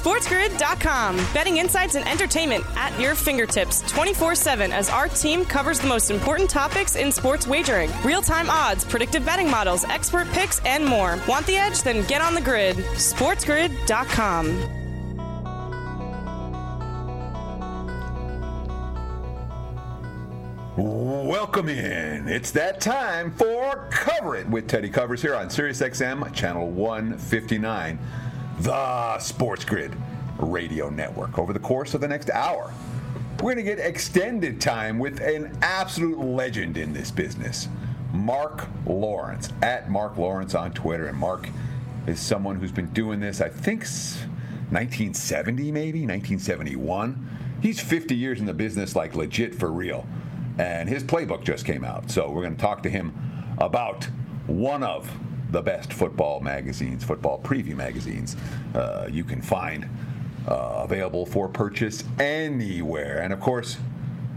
[0.00, 1.16] SportsGrid.com.
[1.34, 6.10] Betting insights and entertainment at your fingertips 24 7 as our team covers the most
[6.10, 11.18] important topics in sports wagering real time odds, predictive betting models, expert picks, and more.
[11.28, 11.82] Want the edge?
[11.82, 12.76] Then get on the grid.
[12.76, 14.76] SportsGrid.com.
[20.76, 22.26] Welcome in.
[22.26, 27.98] It's that time for Cover It with Teddy Covers here on SiriusXM, channel 159,
[28.60, 29.96] the Sports Grid
[30.38, 31.38] Radio Network.
[31.38, 32.72] Over the course of the next hour,
[33.42, 37.68] we're going to get extended time with an absolute legend in this business,
[38.12, 41.06] Marc Lawrence, at Marc Lawrence on Twitter.
[41.06, 41.48] And Marc
[42.06, 43.82] is someone who's been doing this, I think,
[44.70, 47.28] 1970 maybe, 1971.
[47.62, 50.06] He's 50 years in the business, like legit for real
[50.60, 52.10] and his playbook just came out.
[52.10, 53.14] So we're going to talk to him
[53.58, 54.04] about
[54.46, 55.10] one of
[55.50, 58.36] the best football magazines, football preview magazines
[58.74, 59.88] uh, you can find
[60.48, 63.20] uh, available for purchase anywhere.
[63.20, 63.76] And of course,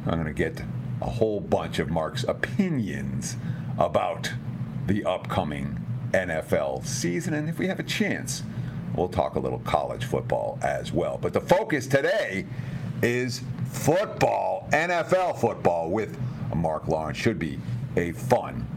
[0.05, 0.63] I'm going to get
[1.01, 3.37] a whole bunch of Marc's opinions
[3.77, 4.31] about
[4.87, 5.79] the upcoming
[6.11, 7.33] NFL season.
[7.33, 8.43] And if we have a chance,
[8.95, 11.17] we'll talk a little college football as well.
[11.21, 12.45] But the focus today
[13.01, 16.17] is football, NFL football with
[16.55, 17.17] Marc Lawrence.
[17.17, 17.59] Should be
[17.95, 18.67] a fun,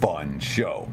[0.00, 0.88] fun show.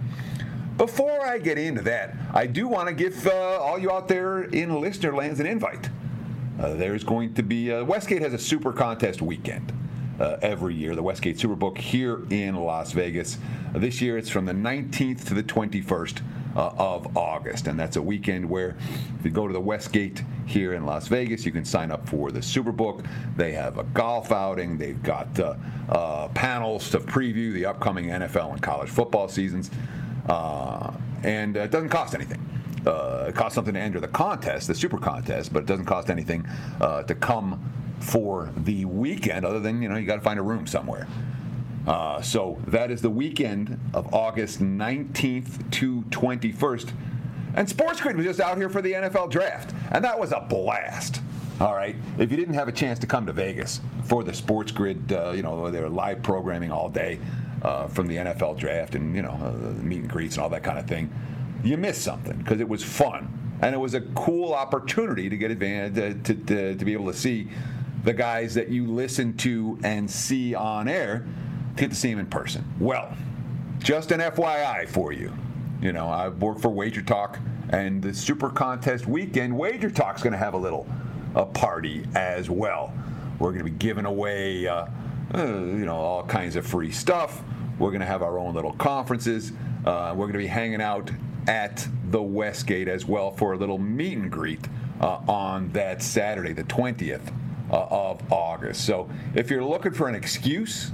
[0.79, 4.43] Before I get into that, I do want to give uh, all you out there
[4.43, 5.89] in listener lands an invite.
[6.57, 9.73] Uh, there's going to be, uh, Westgate has a super contest weekend.
[10.21, 13.37] Uh, every year, the Westgate Superbook here in Las Vegas.
[13.73, 16.21] this year, it's from the 19th to the 21st
[16.55, 17.67] uh, of August.
[17.67, 18.77] And that's a weekend where
[19.19, 22.31] if you go to the Westgate here in Las Vegas, you can sign up for
[22.31, 23.05] the Superbook.
[23.35, 25.55] They have a golf outing, they've got uh,
[25.89, 29.71] uh, panels to preview the upcoming NFL and college football seasons.
[30.29, 32.39] Uh, and it doesn't cost anything.
[32.85, 36.09] Uh, it costs something to enter the contest, the super contest, but it doesn't cost
[36.09, 36.47] anything
[36.79, 37.61] uh, to come
[37.99, 41.07] for the weekend other than, you know, you got to find a room somewhere.
[41.85, 46.91] Uh, so that is the weekend of August 19th to 21st.
[47.55, 50.45] And Sports Grid was just out here for the NFL draft, and that was a
[50.47, 51.21] blast.
[51.59, 51.95] All right.
[52.17, 55.31] If you didn't have a chance to come to Vegas for the Sports Grid, uh,
[55.31, 57.19] you know, their live programming all day
[57.61, 60.63] uh, from the NFL draft and, you know, uh, meet and greets and all that
[60.63, 61.11] kind of thing,
[61.63, 63.35] you miss something because it was fun.
[63.61, 67.17] And it was a cool opportunity to get advantage, to, to, to be able to
[67.17, 67.49] see
[68.03, 71.25] the guys that you listen to and see on air
[71.75, 72.63] to get to see them in person.
[72.79, 73.15] Well,
[73.79, 75.33] just an FYI for you.
[75.81, 77.39] You know, I work for Wager Talk,
[77.69, 80.87] and the Super Contest weekend, Wager Talk's going to have a little
[81.35, 82.93] a party as well.
[83.39, 84.87] We're going to be giving away, uh,
[85.33, 87.41] uh, you know, all kinds of free stuff.
[87.77, 89.51] We're going to have our own little conferences.
[89.85, 91.11] Uh, we're going to be hanging out
[91.47, 94.67] at the Westgate as well for a little meet and greet
[94.99, 97.33] uh, on that Saturday, the 20th
[97.71, 98.85] uh, of August.
[98.85, 100.91] So if you're looking for an excuse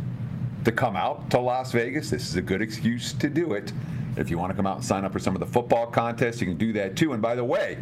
[0.63, 3.71] to come out to Las Vegas, this is a good excuse to do it.
[4.17, 6.39] If you want to come out and sign up for some of the football contests,
[6.39, 7.13] you can do that too.
[7.13, 7.77] And by the way,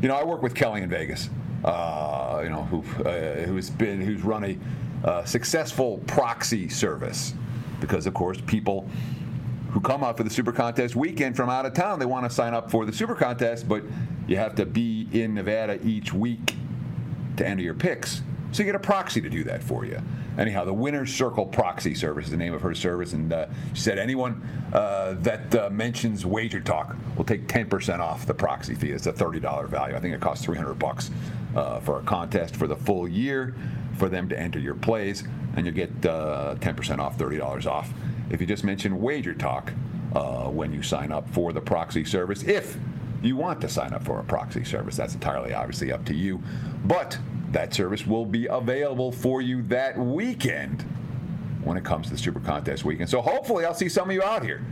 [0.00, 1.28] you know, I work with Kelly in Vegas,
[1.64, 4.58] uh, you know, who, uh, who's been, who's run a
[5.04, 7.34] uh, successful proxy service
[7.80, 8.88] because, of course, people
[9.72, 12.34] who come out for the Super Contest weekend from out of town, they want to
[12.34, 13.82] sign up for the Super Contest, but
[14.26, 16.54] you have to be in Nevada each week
[17.36, 18.22] to enter your picks.
[18.52, 20.00] So you get a proxy to do that for you.
[20.38, 23.80] Anyhow, the Winner's Circle Proxy Service is the name of her service, and uh, she
[23.80, 28.90] said anyone uh, that uh, mentions Wager Talk will take 10% off the proxy fee.
[28.90, 29.96] It's a $30 value.
[29.96, 31.10] I think it costs 300 bucks
[31.56, 33.54] uh, for a contest for the full year
[34.02, 35.22] for them to enter your plays,
[35.54, 37.94] and you get 10% uh, off, $30 off
[38.30, 39.72] if you just mention Wager Talk
[40.12, 42.42] uh, when you sign up for the proxy service.
[42.42, 42.76] If
[43.22, 46.42] you want to sign up for a proxy service, that's entirely obviously up to you.
[46.84, 47.16] But
[47.52, 50.82] that service will be available for you that weekend
[51.62, 53.08] when it comes to the Super Contest weekend.
[53.08, 54.64] So hopefully I'll see some of you out here.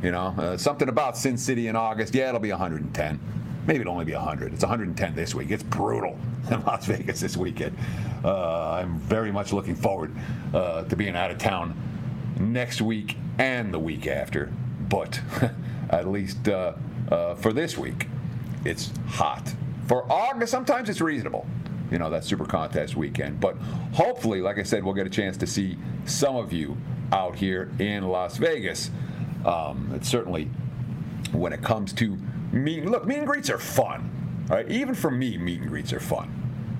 [0.00, 2.14] You know, uh, something about Sin City in August.
[2.14, 3.18] Yeah, it'll be 110.
[3.66, 4.52] Maybe it'll only be 100.
[4.52, 5.50] It's 110 this week.
[5.50, 6.18] It's brutal
[6.50, 7.76] in Las Vegas this weekend.
[8.24, 10.14] Uh, I'm very much looking forward
[10.54, 11.74] uh, to being out of town
[12.38, 14.52] next week and the week after.
[14.88, 15.20] But
[15.90, 16.74] at least uh,
[17.10, 18.08] uh, for this week,
[18.64, 19.54] it's hot.
[19.86, 21.46] For August, sometimes it's reasonable
[21.90, 23.40] you know, that Super Contest weekend.
[23.40, 23.56] But
[23.92, 26.76] hopefully, like I said, we'll get a chance to see some of you
[27.12, 28.90] out here in Las Vegas.
[29.44, 30.50] Um, it's certainly
[31.32, 32.16] when it comes to
[32.52, 32.84] meet.
[32.84, 34.10] Look, meet and greets are fun.
[34.48, 34.70] Right?
[34.70, 36.32] Even for me, meet and greets are fun.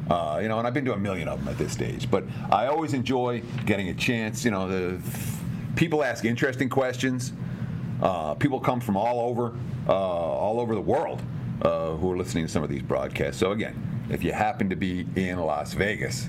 [0.08, 2.10] Uh, you know, and I've been to a million of them at this stage.
[2.10, 4.44] But I always enjoy getting a chance.
[4.44, 5.00] You know, the
[5.74, 7.32] people ask interesting questions.
[8.00, 9.56] Uh, people come from all over,
[9.88, 11.22] uh, all over the world
[11.62, 13.40] uh, who are listening to some of these broadcasts.
[13.40, 16.28] So again, if you happen to be in Las Vegas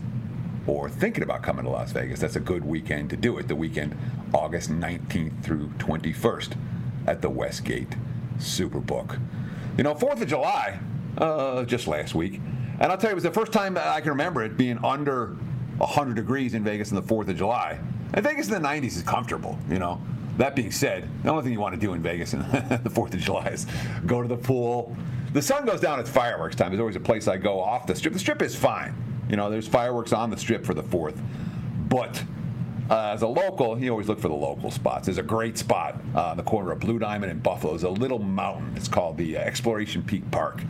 [0.66, 3.48] or thinking about coming to Las Vegas, that's a good weekend to do it.
[3.48, 3.96] The weekend,
[4.34, 6.54] August 19th through 21st
[7.08, 7.96] at the Westgate
[8.38, 9.20] Superbook.
[9.78, 10.80] You know, 4th of July,
[11.18, 12.42] uh, just last week,
[12.80, 15.36] and I'll tell you, it was the first time I can remember it being under
[15.78, 17.80] 100 degrees in Vegas on the 4th of July.
[18.14, 20.02] And Vegas in the 90s is comfortable, you know.
[20.38, 23.14] That being said, the only thing you want to do in Vegas on the 4th
[23.16, 23.66] of July is
[24.06, 24.96] go to the pool.
[25.34, 26.70] The sun goes down, it's fireworks time.
[26.70, 28.14] There's always a place I go off the strip.
[28.14, 28.94] The strip is fine.
[29.30, 31.20] You know, there's fireworks on the strip for the 4th.
[31.90, 32.24] But
[32.90, 35.08] uh, as a local, you always look for the local spots.
[35.08, 37.74] There's a great spot uh, on the corner of Blue Diamond and Buffalo.
[37.74, 38.74] There's a little mountain.
[38.76, 40.64] It's called the uh, Exploration Peak Park.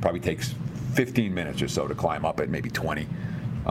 [0.00, 0.54] Probably takes
[0.94, 3.08] 15 minutes or so to climb up it, maybe 20.
[3.66, 3.70] Uh,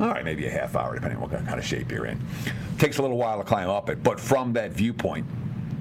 [0.00, 2.20] all right, maybe a half hour, depending on what kind of shape you're in.
[2.78, 5.24] Takes a little while to climb up it, but from that viewpoint,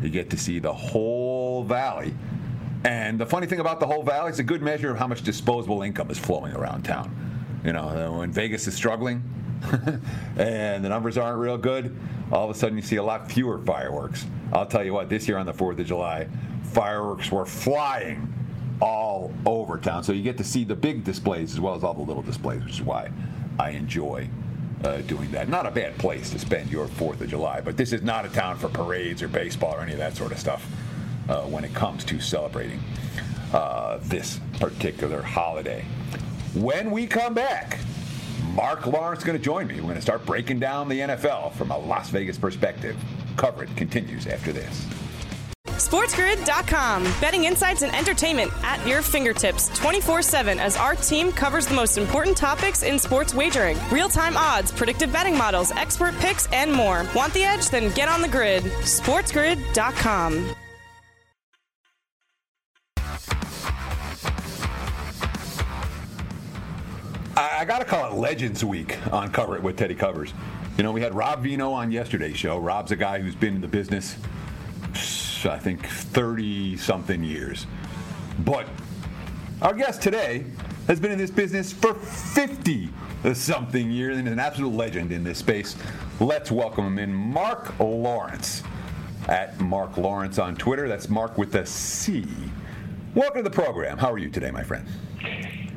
[0.04, 2.14] you get to see the whole valley.
[2.84, 5.24] And the funny thing about the whole valley is a good measure of how much
[5.24, 7.16] disposable income is flowing around town.
[7.66, 9.24] You know, when Vegas is struggling
[10.38, 11.96] and the numbers aren't real good,
[12.32, 14.26] all of a sudden you see a lot fewer fireworks.
[14.52, 16.28] I'll tell you what, this year on the 4th of July,
[16.64, 18.34] fireworks were flying
[18.82, 20.04] all over town.
[20.04, 22.64] So you get to see the big displays as well as all the little displays,
[22.64, 23.12] which is why
[23.60, 24.28] I enjoy
[24.84, 25.48] uh, doing that.
[25.50, 28.30] Not a bad place to spend your 4th of July, but this is not a
[28.30, 30.66] town for parades or baseball or any of that sort of stuff
[31.30, 32.80] uh, when it comes to celebrating
[33.54, 35.86] uh, this particular holiday.
[36.54, 37.80] When we come back,
[38.54, 39.76] Marc Lawrence is going to join me.
[39.76, 42.96] We're going to start breaking down the NFL from a Las Vegas perspective.
[43.36, 44.88] Coverage continues after this.
[45.66, 47.04] SportsGrid.com.
[47.20, 51.98] Betting insights and entertainment at your fingertips 24 7 as our team covers the most
[51.98, 57.06] important topics in sports wagering real time odds, predictive betting models, expert picks, and more.
[57.16, 57.70] Want the edge?
[57.70, 58.64] Then get on the grid.
[58.64, 60.56] SportsGrid.com.
[67.44, 70.34] I, I got to call it Legends Week on Cover It with Teddy Covers.
[70.78, 72.58] You know, we had Rob Veno on yesterday's show.
[72.58, 74.16] Rob's a guy who's been in the business,
[75.44, 77.68] I think, 30 something years.
[78.40, 78.66] But
[79.62, 80.46] our guest today
[80.88, 82.90] has been in this business for 50
[83.34, 85.76] something years and is an absolute legend in this space.
[86.22, 88.64] Let's welcome him in, Marc Lawrence.
[89.28, 90.88] At Marc Lawrence on Twitter.
[90.88, 92.26] That's Marc with a C.
[93.16, 93.98] Welcome to the program.
[93.98, 94.88] How are you today, my friend?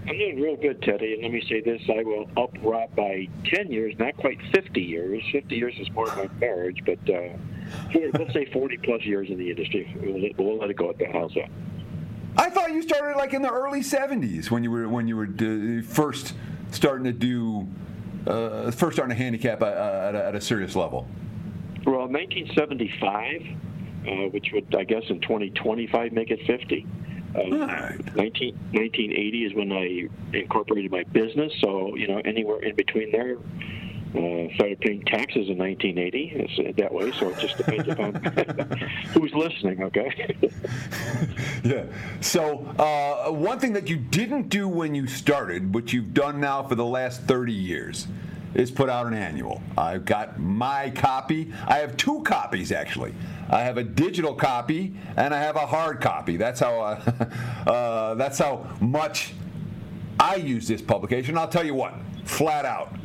[0.08, 1.14] I'm doing real good, Teddy.
[1.14, 4.80] And let me say this: I will up Rob by 10 years, not quite 50
[4.80, 5.22] years.
[5.32, 7.36] 50 years is more of my marriage, but uh,
[8.12, 9.92] let's say 40 plus years in the industry.
[10.00, 11.12] We'll, we'll let it go at that.
[11.12, 11.50] How's that?
[12.38, 15.28] I thought you started like in the early '70s when you were when you were
[15.40, 16.34] uh, first
[16.70, 17.66] starting to do
[18.26, 21.08] uh, first starting to handicap at, at, a, at a serious level.
[21.84, 23.42] Well, 1975,
[24.06, 26.86] uh, which would I guess in 2025 make it 50.
[27.36, 33.12] Uh, 19, 1980 is when I incorporated my business, so you know anywhere in between
[33.12, 33.36] there.
[34.14, 36.48] Uh, started paying taxes in 1980.
[36.58, 38.14] Uh, that way, so it just depends upon
[39.12, 39.82] who's listening.
[39.82, 40.38] Okay.
[41.64, 41.84] yeah.
[42.22, 46.62] So uh, one thing that you didn't do when you started, which you've done now
[46.62, 48.06] for the last 30 years,
[48.56, 49.60] is put out an annual.
[49.76, 51.52] I've got my copy.
[51.68, 53.14] I have two copies actually.
[53.50, 56.36] I have a digital copy and I have a hard copy.
[56.36, 57.26] That's how uh,
[57.70, 59.34] uh, that's how much
[60.18, 61.36] I use this publication.
[61.36, 61.94] I'll tell you what,
[62.24, 62.96] flat out,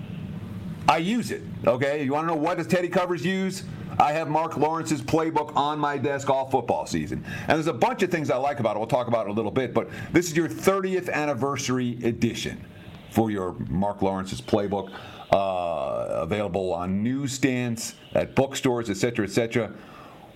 [0.87, 1.43] I use it.
[1.67, 3.63] Okay, you want to know what does Teddy Covers use?
[3.99, 7.25] I have Marc Lawrence's playbook on my desk all football season.
[7.41, 8.79] And there's a bunch of things I like about it.
[8.79, 12.65] We'll talk about it a little bit, but this is your 30th anniversary edition
[13.11, 14.91] for your Marc Lawrence's playbook.
[15.31, 19.71] Uh, available on newsstands, at bookstores, etc., etc.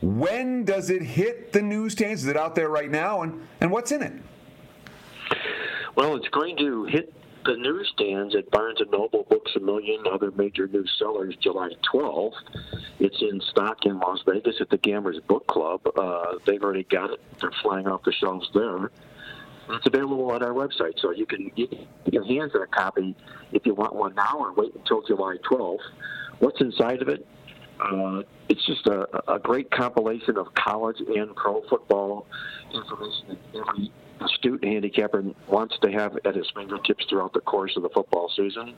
[0.02, 2.24] When does it hit the newsstands?
[2.24, 3.22] Is it out there right now?
[3.22, 4.14] And, and what's in it?
[5.96, 7.14] Well, it's going to hit
[7.46, 12.34] the newsstands at Barnes & Noble, Books A Million, other major news sellers July 12th.
[13.00, 15.82] It's in stock in Las Vegas at the Gamblers Book Club.
[15.98, 17.22] Uh, they've already got it.
[17.40, 18.92] They're flying off the shelves there.
[19.70, 21.74] It's available on our website, so you can, get
[22.12, 23.16] your hands on a copy
[23.52, 25.80] if you want one now or wait until July 12th.
[26.40, 27.26] What's inside of it?
[27.80, 32.26] Uh, it's just a, a great compilation of college and pro football
[32.74, 33.92] information that every
[34.22, 38.76] astute handicapper wants to have at his fingertips throughout the course of the football season.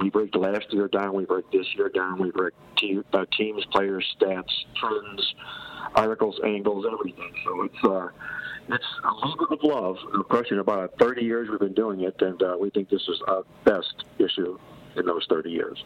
[0.00, 3.64] We break last year down, we break this year down, we break team, uh, teams,
[3.72, 5.34] players, stats, trends,
[5.94, 7.32] articles, angles, everything.
[7.44, 8.08] So it's uh,
[8.70, 9.96] it's a labor of love.
[10.12, 10.94] No question about it.
[10.98, 14.58] 30 years we've been doing it, and uh, we think this is our best issue
[14.96, 15.84] in those 30 years.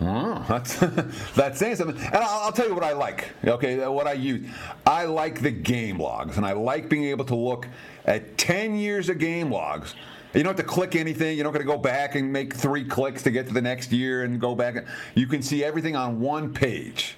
[0.00, 0.76] Oh, that's
[1.34, 1.96] that's saying something.
[1.96, 3.30] And I'll, I'll, tell you what I like.
[3.44, 4.48] Okay, what I use.
[4.84, 7.68] I like the game logs, and I like being able to look
[8.04, 9.94] at 10 years of game logs.
[10.34, 11.36] You don't have to click anything.
[11.36, 13.92] You're not going to go back and make three clicks to get to the next
[13.92, 14.84] year and go back.
[15.14, 17.16] You can see everything on one page.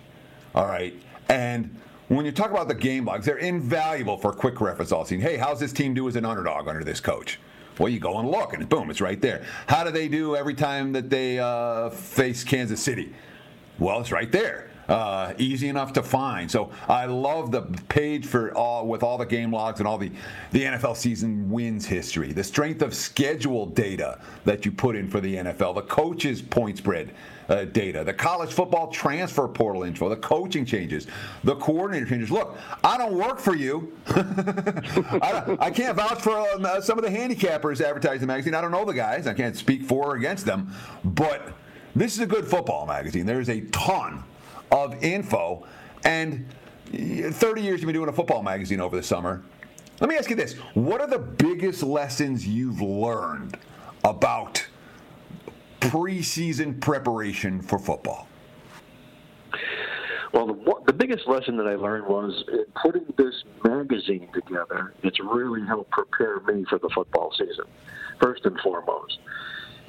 [0.55, 0.95] All right.
[1.31, 1.75] And
[2.09, 5.21] when you talk about the game logs, they're invaluable for quick reference all seeing.
[5.21, 7.39] Hey, how's this team do as an underdog under this coach?
[7.79, 9.45] Well, you go and look, and boom, it's right there.
[9.67, 13.13] How do they do every time that they uh, face Kansas City?
[13.79, 14.71] Well, it's right there.
[14.89, 16.49] Uh, easy enough to find.
[16.49, 20.13] So I love the page for all with all the game logs and all the
[20.53, 25.21] the NFL season wins history, the strength of schedule data that you put in for
[25.21, 27.13] the NFL, the coaches point spread.
[27.49, 31.07] Uh, data, the college football transfer portal info, the coaching changes,
[31.45, 32.29] the coordinator changes.
[32.29, 33.97] Look, I don't work for you.
[34.09, 38.55] I, I, can't vouch for um, uh, some of the handicappers advertising the magazine.
[38.55, 39.29] I don't know the guys.
[39.29, 40.73] I can't speak for or against them.
[41.05, 41.53] But
[41.95, 43.27] this is a good football magazine.
[43.27, 44.25] There is a ton
[44.73, 45.67] of info.
[46.05, 46.47] And
[46.93, 49.43] 30 years you've been doing a football magazine over the summer.
[50.01, 53.57] Let me ask you this What are the biggest lessons you've learned
[54.05, 54.67] about
[55.81, 58.29] preseason preparation for football?
[60.33, 62.45] Well, the, the biggest lesson that I learned was
[62.83, 64.93] putting this magazine together.
[65.03, 67.65] It's really helped prepare me for the football season,
[68.21, 69.19] first and foremost.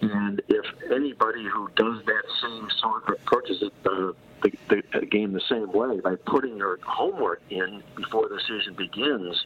[0.02, 4.12] And if anybody who does that same sort of approaches it, uh,
[4.70, 9.46] the, the game the same way by putting your homework in before the season begins,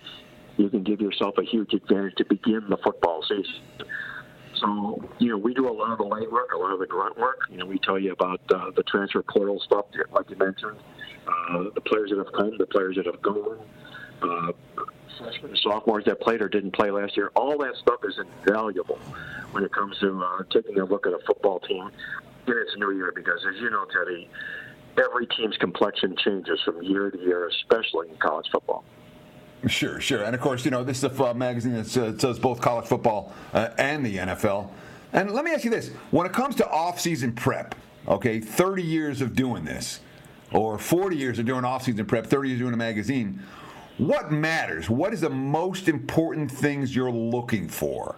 [0.58, 3.62] you can give yourself a huge advantage to begin the football season.
[4.62, 6.86] So, you know, we do a lot of the light work, a lot of the
[6.86, 7.40] grunt work.
[7.50, 10.78] You know, we tell you about uh, the transfer portal stuff, like you mentioned,
[11.28, 13.60] uh, the players that have come, the players that have gone,
[14.22, 14.52] uh,
[15.64, 17.32] sophomores that played or didn't play last year.
[17.36, 19.00] All that stuff is invaluable
[19.52, 21.90] when it comes to uh, taking a look at a football team
[22.48, 24.30] in its new year because, as you know, Teddy,
[24.98, 28.84] every team's complexion changes from year to year, especially in college football.
[29.68, 30.24] Sure, sure.
[30.24, 32.88] And of course, you know, this is a uh, magazine that uh, does both college
[32.88, 34.70] football uh, and the NFL.
[35.14, 37.76] And let me ask you this when it comes to off-season prep,
[38.08, 40.00] okay, 30 years of doing this,
[40.52, 43.42] or 40 years of doing off-season prep, 30 years doing a magazine,
[43.98, 44.90] what matters?
[44.90, 48.16] What is the most important things you're looking for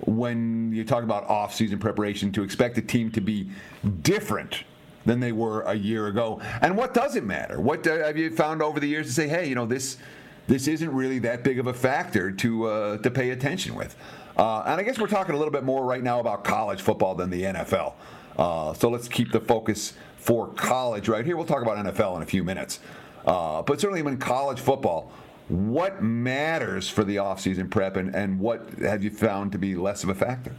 [0.00, 3.50] when you talk about off-season preparation to expect a team to be
[4.02, 4.64] different
[5.04, 6.40] than they were a year ago?
[6.62, 7.60] And what does it matter?
[7.60, 9.98] What have you found over the years to say, hey, you know, this
[10.46, 13.96] this isn't really that big of a factor to uh, to pay attention with?
[14.36, 17.14] Uh, and I guess we're talking a little bit more right now about college football
[17.14, 17.94] than the NFL.
[18.36, 21.36] Uh, so let's keep the focus for college right here.
[21.36, 22.80] We'll talk about NFL in a few minutes.
[23.24, 25.12] Uh, but certainly in college football,
[25.48, 30.02] what matters for the offseason prep and, and what have you found to be less
[30.02, 30.52] of a factor?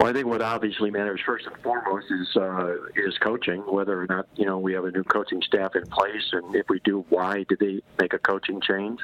[0.00, 3.60] Well, I think what obviously matters first and foremost is uh, is coaching.
[3.70, 6.70] Whether or not you know we have a new coaching staff in place, and if
[6.70, 8.98] we do, why did they make a coaching change?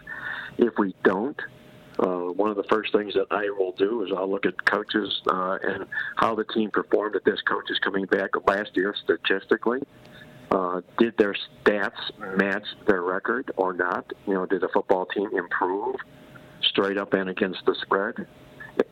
[0.57, 1.39] If we don't,
[1.99, 5.21] uh, one of the first things that I will do is I'll look at coaches
[5.31, 5.85] uh, and
[6.17, 9.81] how the team performed at this coach is coming back last year statistically.
[10.51, 12.01] Uh, did their stats
[12.39, 14.11] match their record or not?
[14.27, 15.97] You know, did the football team improve
[16.63, 18.27] straight up and against the spread,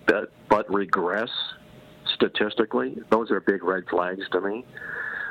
[0.06, 1.30] but, but regress
[2.14, 2.96] statistically.
[3.10, 4.64] Those are big red flags to me.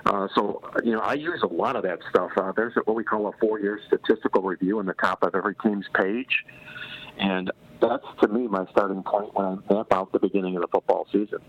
[0.05, 2.31] Uh, so, you know, I use a lot of that stuff.
[2.35, 5.85] Uh, there's what we call a four-year statistical review in the top of every team's
[5.93, 6.45] page,
[7.17, 10.67] and that's to me my starting point when I map out the beginning of the
[10.67, 11.39] football season.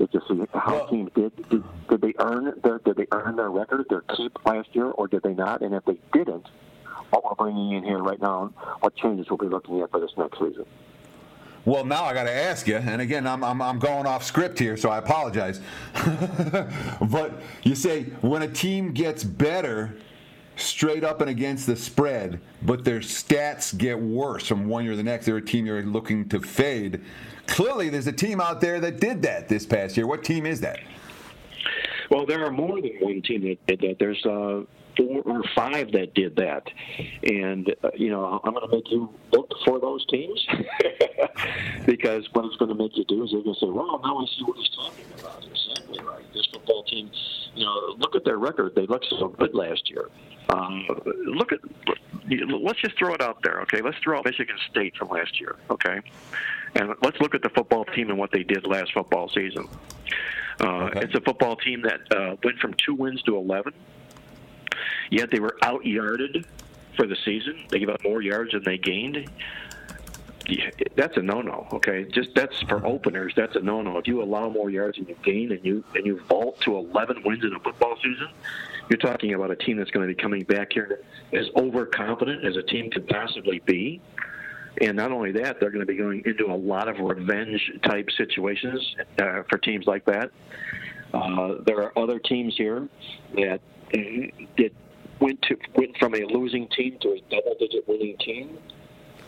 [0.00, 3.36] Is to see how well, teams did, did did they earn their did they earn
[3.36, 5.60] their record, their keep last year, or did they not?
[5.60, 6.46] And if they didn't,
[7.10, 10.10] what we're bringing in here right now, what changes we'll be looking at for this
[10.16, 10.64] next season.
[11.64, 14.58] Well, now I got to ask you, and again, I'm, I'm, I'm, going off script
[14.58, 15.60] here, so I apologize.
[17.02, 19.94] but you say when a team gets better
[20.56, 24.96] straight up and against the spread, but their stats get worse from one year to
[24.96, 27.02] the next, they're a team you're looking to fade.
[27.46, 30.06] Clearly, there's a team out there that did that this past year.
[30.06, 30.80] What team is that?
[32.10, 33.98] Well, there are more than one team that did that.
[33.98, 34.62] There's uh,
[34.96, 36.68] four or five that did that.
[37.22, 40.46] And, uh, you know, I'm going to make you look for those teams
[41.86, 44.18] because what it's going to make you do is you're going to say, well, now
[44.18, 45.44] I see what he's talking about.
[45.44, 46.24] Exactly right.
[46.32, 47.10] This football team,
[47.54, 48.74] you know, look at their record.
[48.74, 50.08] They looked so good last year.
[50.50, 50.86] Um,
[51.26, 51.60] look at,
[52.62, 53.80] let's just throw it out there, okay?
[53.80, 56.00] Let's throw out Michigan State from last year, okay?
[56.74, 59.68] And let's look at the football team and what they did last football season.
[60.60, 61.00] Uh, okay.
[61.02, 63.72] It's a football team that uh, went from two wins to 11
[65.10, 66.46] Yet they were out yarded
[66.96, 67.64] for the season.
[67.68, 69.28] They gave up more yards than they gained.
[70.96, 71.66] That's a no-no.
[71.72, 73.32] Okay, just that's for openers.
[73.36, 73.98] That's a no-no.
[73.98, 77.22] If you allow more yards than you gain, and you and you vault to 11
[77.24, 78.28] wins in a football season,
[78.88, 81.00] you're talking about a team that's going to be coming back here
[81.32, 84.00] as overconfident as a team could possibly be.
[84.80, 88.08] And not only that, they're going to be going into a lot of revenge type
[88.16, 90.30] situations uh, for teams like that.
[91.12, 92.88] Uh, there are other teams here
[93.34, 93.60] that
[93.92, 94.70] that
[95.20, 98.58] went to went from a losing team to a double digit winning team,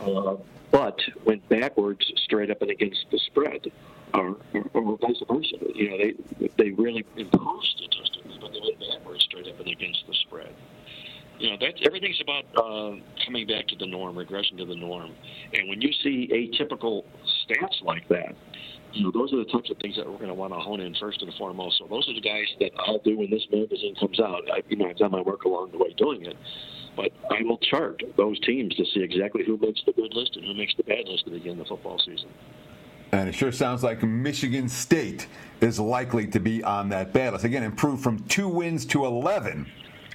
[0.00, 0.36] uh,
[0.70, 3.70] but went backwards straight up and against the spread,
[4.14, 5.56] or, or, or vice versa.
[5.74, 10.06] You know, they they really improved statistically, but they went backwards straight up and against
[10.06, 10.52] the spread
[11.42, 12.96] you know that everything's about uh,
[13.26, 15.10] coming back to the norm, regression to the norm.
[15.52, 17.02] And when you see atypical
[17.44, 18.36] stats like that,
[18.92, 20.80] you know those are the types of things that we're going to want to hone
[20.80, 21.78] in first and foremost.
[21.78, 24.42] So those are the guys that I'll do when this magazine comes out.
[24.52, 26.36] I, you know, I've done my work along the way doing it,
[26.94, 30.44] but I will chart those teams to see exactly who makes the good list and
[30.44, 32.28] who makes the bad list to begin the football season.
[33.10, 35.26] And it sure sounds like Michigan State
[35.60, 37.44] is likely to be on that bad list.
[37.44, 39.70] Again, improved from two wins to 11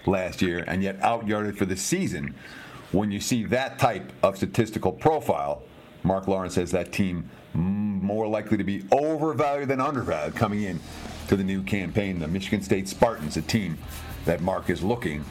[0.07, 2.33] last year and yet out yarded for the season.
[2.91, 5.63] When you see that type of statistical profile,
[6.03, 10.79] Marc Lawrence says that team more likely to be overvalued than undervalued coming in
[11.27, 12.19] to the new campaign.
[12.19, 13.77] The Michigan State Spartans, a team
[14.25, 15.25] that Marc is looking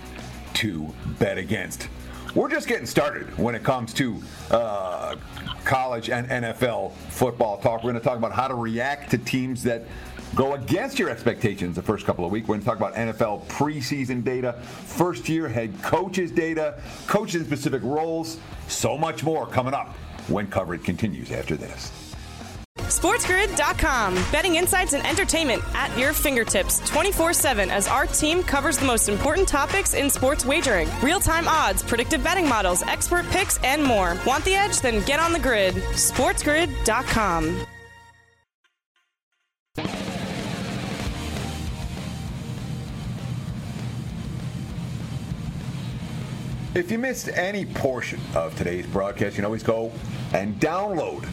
[0.55, 1.89] to bet against.
[2.35, 5.17] We're just getting started when it comes to uh,
[5.65, 7.83] college and NFL football talk.
[7.83, 9.85] We're going to talk about how to react to teams that
[10.37, 12.47] go against your expectations the first couple of weeks.
[12.47, 17.47] We're going to talk about NFL preseason data, first year head coaches data, coaches in
[17.47, 18.39] specific roles,
[18.69, 19.97] so much more coming up
[20.29, 22.07] when coverage continues after this.
[22.77, 24.15] SportsGrid.com.
[24.31, 29.09] Betting insights and entertainment at your fingertips 24 7 as our team covers the most
[29.09, 34.17] important topics in sports wagering real time odds, predictive betting models, expert picks, and more.
[34.27, 34.81] Want the edge?
[34.81, 35.75] Then get on the grid.
[35.75, 37.67] SportsGrid.com.
[46.77, 49.91] If you missed any portion of today's broadcast, you can always go
[50.35, 51.27] and download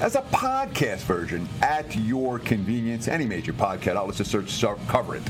[0.00, 3.06] as a podcast version at your convenience.
[3.06, 4.58] Any major podcast outlet, just search
[4.88, 5.22] Cover It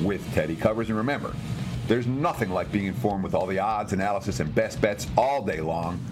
[0.00, 0.88] with Teddy Covers.
[0.88, 1.34] And remember,
[1.88, 5.60] there's nothing like being informed with all the odds, analysis, and best bets all day
[5.60, 6.02] long.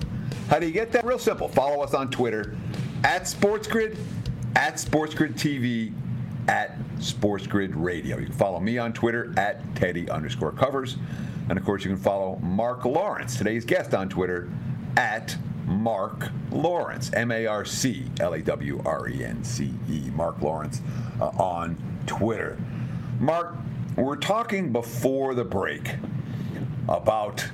[0.50, 1.06] How do you get that?
[1.06, 1.48] Real simple.
[1.48, 2.54] Follow us on Twitter
[3.02, 3.96] at SportsGrid,
[4.56, 5.94] at SportsGrid TV,
[6.48, 8.18] at SportsGrid Radio.
[8.18, 10.98] You can follow me on Twitter at Teddy underscore covers.
[11.48, 14.50] And of course, you can follow Marc Lawrence, today's guest on Twitter,
[14.96, 20.10] at Marc Lawrence, M A R C L A W R E N C E,
[20.14, 20.82] Marc Lawrence
[21.20, 22.58] uh, on Twitter.
[23.20, 23.54] Marc,
[23.96, 25.94] we're talking before the break
[26.88, 27.46] about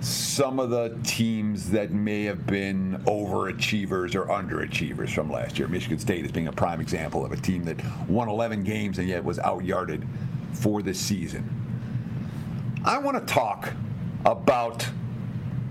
[0.00, 5.68] some of the teams that may have been overachievers or underachievers from last year.
[5.68, 7.76] Michigan State is being a prime example of a team that
[8.08, 10.06] won 11 games and yet was outyarded
[10.54, 11.59] for the season.
[12.84, 13.74] I want to talk
[14.24, 14.88] about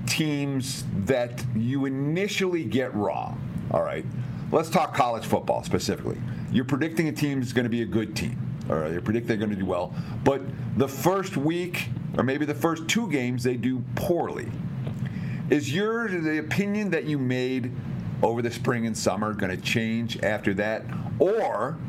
[0.06, 3.42] teams that you initially get wrong.
[3.72, 4.06] All right.
[4.52, 6.18] Let's talk college football specifically.
[6.52, 8.38] You're predicting a team is going to be a good team.
[8.68, 8.94] Right.
[8.94, 9.94] You predict they're going to do well.
[10.24, 10.42] But
[10.78, 14.48] the first week, or maybe the first two games, they do poorly.
[15.50, 17.72] Is your the opinion that you made
[18.22, 20.84] over the spring and summer going to change after that?
[21.18, 21.80] Or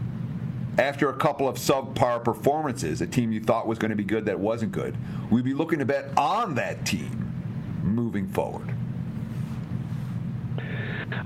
[0.78, 4.26] after a couple of subpar performances, a team you thought was going to be good
[4.26, 4.96] that wasn't good,
[5.30, 7.32] we'd be looking to bet on that team
[7.82, 8.74] moving forward.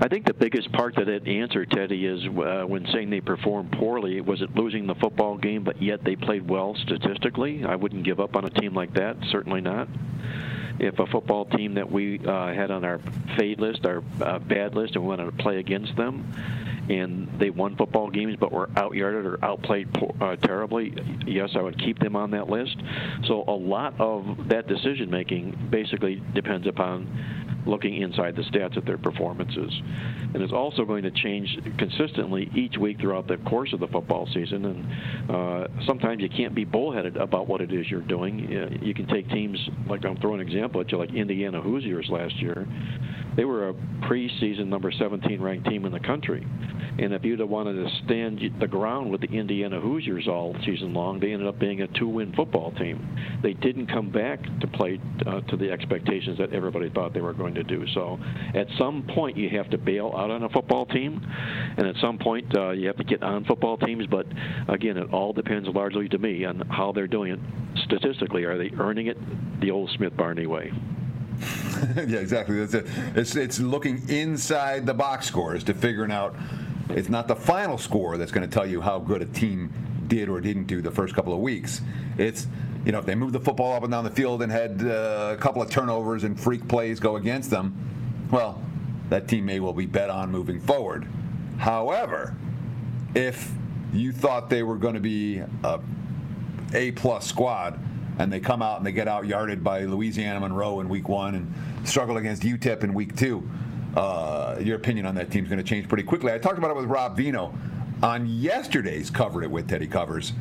[0.01, 3.71] I think the biggest part of that answer, Teddy, is uh, when saying they performed
[3.71, 7.63] poorly, was it losing the football game, but yet they played well statistically?
[7.63, 9.87] I wouldn't give up on a team like that, certainly not.
[10.79, 12.99] If a football team that we uh, had on our
[13.37, 16.33] fade list, our uh, bad list, and we wanted to play against them,
[16.89, 19.87] and they won football games but were outyarded or outplayed
[20.21, 20.93] uh, terribly,
[21.25, 22.75] yes, I would keep them on that list.
[23.27, 28.85] So a lot of that decision making basically depends upon looking inside the stats at
[28.85, 29.71] their performances.
[30.33, 34.27] And it's also going to change consistently each week throughout the course of the football
[34.33, 34.65] season.
[34.65, 38.79] And uh, sometimes you can't be bullheaded about what it is you're doing.
[38.81, 39.57] You can take teams,
[39.89, 42.67] like I'm throwing an example at you, like Indiana Hoosiers last year.
[43.35, 43.73] They were a
[44.07, 46.45] preseason number 17 ranked team in the country.
[46.97, 50.93] And if you'd have wanted to stand the ground with the Indiana Hoosiers all season
[50.93, 53.05] long, they ended up being a two-win football team.
[53.43, 57.33] They didn't come back to play uh, to the expectations that everybody thought they were
[57.33, 57.85] going to do.
[57.93, 58.17] So,
[58.53, 61.21] at some point, you have to bail out on a football team,
[61.77, 64.05] and at some point, uh, you have to get on football teams.
[64.07, 64.25] But
[64.69, 67.39] again, it all depends largely to me on how they're doing it
[67.83, 68.45] statistically.
[68.45, 69.17] Are they earning it
[69.59, 70.71] the old Smith Barney way?
[72.07, 72.59] yeah, exactly.
[72.59, 72.83] It's, a,
[73.15, 76.35] it's, it's looking inside the box scores to figuring out.
[76.89, 79.71] It's not the final score that's going to tell you how good a team
[80.07, 81.81] did or didn't do the first couple of weeks.
[82.17, 82.47] It's
[82.85, 85.35] you know if they moved the football up and down the field and had uh,
[85.35, 87.75] a couple of turnovers and freak plays go against them,
[88.31, 88.61] well,
[89.09, 91.07] that team may well be bet on moving forward.
[91.57, 92.35] However,
[93.15, 93.51] if
[93.93, 95.79] you thought they were going to be a
[96.73, 97.79] A plus squad
[98.19, 101.35] and they come out and they get out yarded by Louisiana Monroe in week one
[101.35, 101.53] and
[101.87, 103.47] struggle against UTEP in week two,
[103.95, 106.31] uh, your opinion on that team is going to change pretty quickly.
[106.31, 107.53] I talked about it with Rob Veno
[108.03, 110.33] on yesterday's Covered It with Teddy Covers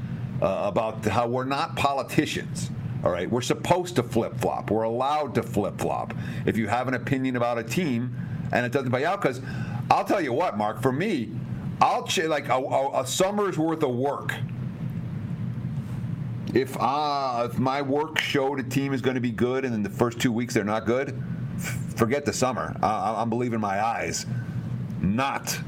[0.42, 2.70] uh, about how we're not politicians.
[3.04, 4.70] All right, we're supposed to flip flop.
[4.70, 6.14] We're allowed to flip flop.
[6.46, 8.16] If you have an opinion about a team
[8.50, 9.42] and it doesn't play out, because
[9.90, 11.30] I'll tell you what, Marc, for me,
[11.80, 14.32] I'll ch- like a, a, a summer's worth of work.
[16.54, 19.82] If uh, if my work showed a team is going to be good and in
[19.82, 21.20] the first two weeks they're not good,
[21.96, 22.76] forget the summer.
[22.80, 24.24] I, I'm believing my eyes,
[25.00, 25.58] not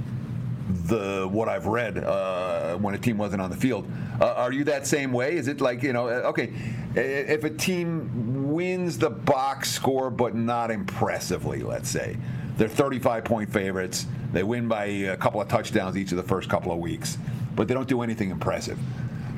[0.68, 3.90] the what I've read uh, when a team wasn't on the field.
[4.20, 5.36] Uh, are you that same way?
[5.36, 6.08] Is it like you know?
[6.08, 6.52] uh, Okay,
[6.94, 12.16] if a team wins the box score but not impressively, let's say
[12.56, 16.48] they're 35 point favorites, they win by a couple of touchdowns each of the first
[16.48, 17.18] couple of weeks,
[17.56, 18.78] but they don't do anything impressive.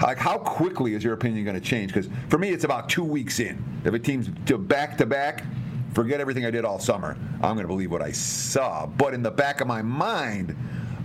[0.02, 1.92] Like how quickly is your opinion going to change?
[1.92, 3.62] Because for me, it's about two weeks in.
[3.84, 5.44] If a team's back to back,
[5.92, 7.16] forget everything I did all summer.
[7.34, 8.87] I'm going to believe what I saw.
[8.87, 10.56] But in the back of my mind,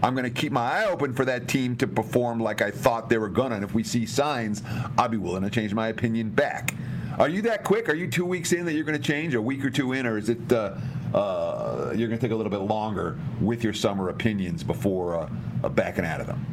[0.03, 3.09] I'm going to keep my eye open for that team to perform like I thought
[3.09, 3.55] they were gonna.
[3.55, 4.61] And if we see signs,
[4.97, 6.73] I'll be willing to change my opinion back.
[7.19, 7.89] Are you that quick?
[7.89, 10.05] Are you two weeks in that you're going to change, a week or two in,
[10.05, 10.75] or is it uh,
[11.13, 15.29] uh, you're going to take a little bit longer with your summer opinions before
[15.63, 16.45] uh, backing out of them?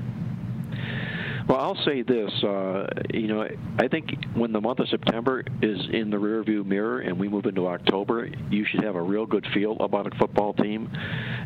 [1.51, 2.31] Well, I'll say this.
[2.45, 3.45] Uh, you know,
[3.77, 7.45] I think when the month of September is in the rearview mirror and we move
[7.47, 10.89] into October, you should have a real good feel about a football team,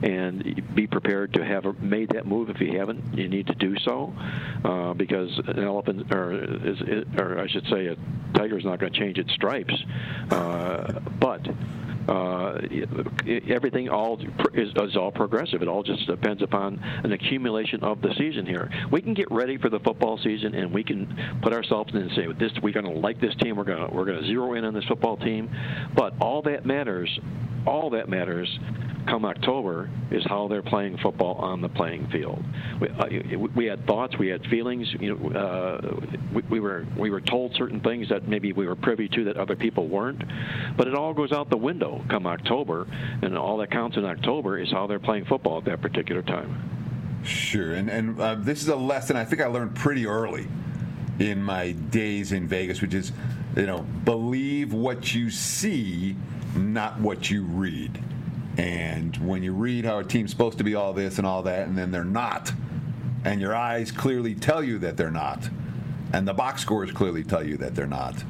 [0.03, 2.51] and be prepared to have made that move.
[2.51, 4.13] If you haven't, you need to do so,
[4.63, 6.83] uh, because an elephant, or is,
[7.17, 7.97] or I should say, a
[8.35, 9.75] tiger is not going to change its stripes.
[10.31, 11.49] Uh, but
[12.09, 12.59] uh,
[13.49, 14.21] everything all
[14.53, 15.63] is, is, all progressive.
[15.63, 18.71] It all just depends upon an accumulation of the season here.
[18.91, 22.11] We can get ready for the football season, and we can put ourselves in and
[22.13, 23.57] say, "This we're going to like this team.
[23.57, 25.51] We're going to we're going to zero in on this football team."
[25.97, 27.09] But all that matters,
[27.67, 28.59] all that matters,
[29.07, 32.43] come October, is how they're playing football on the playing field.
[32.81, 34.89] We, uh, we had thoughts, we had feelings.
[34.99, 38.77] You know, uh, we, we were we were told certain things that maybe we were
[38.77, 40.23] privy to that other people weren't.
[40.77, 42.87] But it all goes out the window come October,
[43.23, 47.23] and all that counts in October is how they're playing football at that particular time.
[47.25, 50.47] Sure, and and uh, this is a lesson I think I learned pretty early
[51.19, 53.13] in my days in Vegas, which is,
[53.57, 56.17] you know, believe what you see,
[56.55, 58.03] not what you read.
[58.57, 61.67] And when you read how a team's supposed to be all this and all that,
[61.67, 62.53] and then they're not,
[63.25, 65.49] and your eyes clearly tell you that they're not,
[66.13, 68.23] and the box scores clearly tell you that they're not,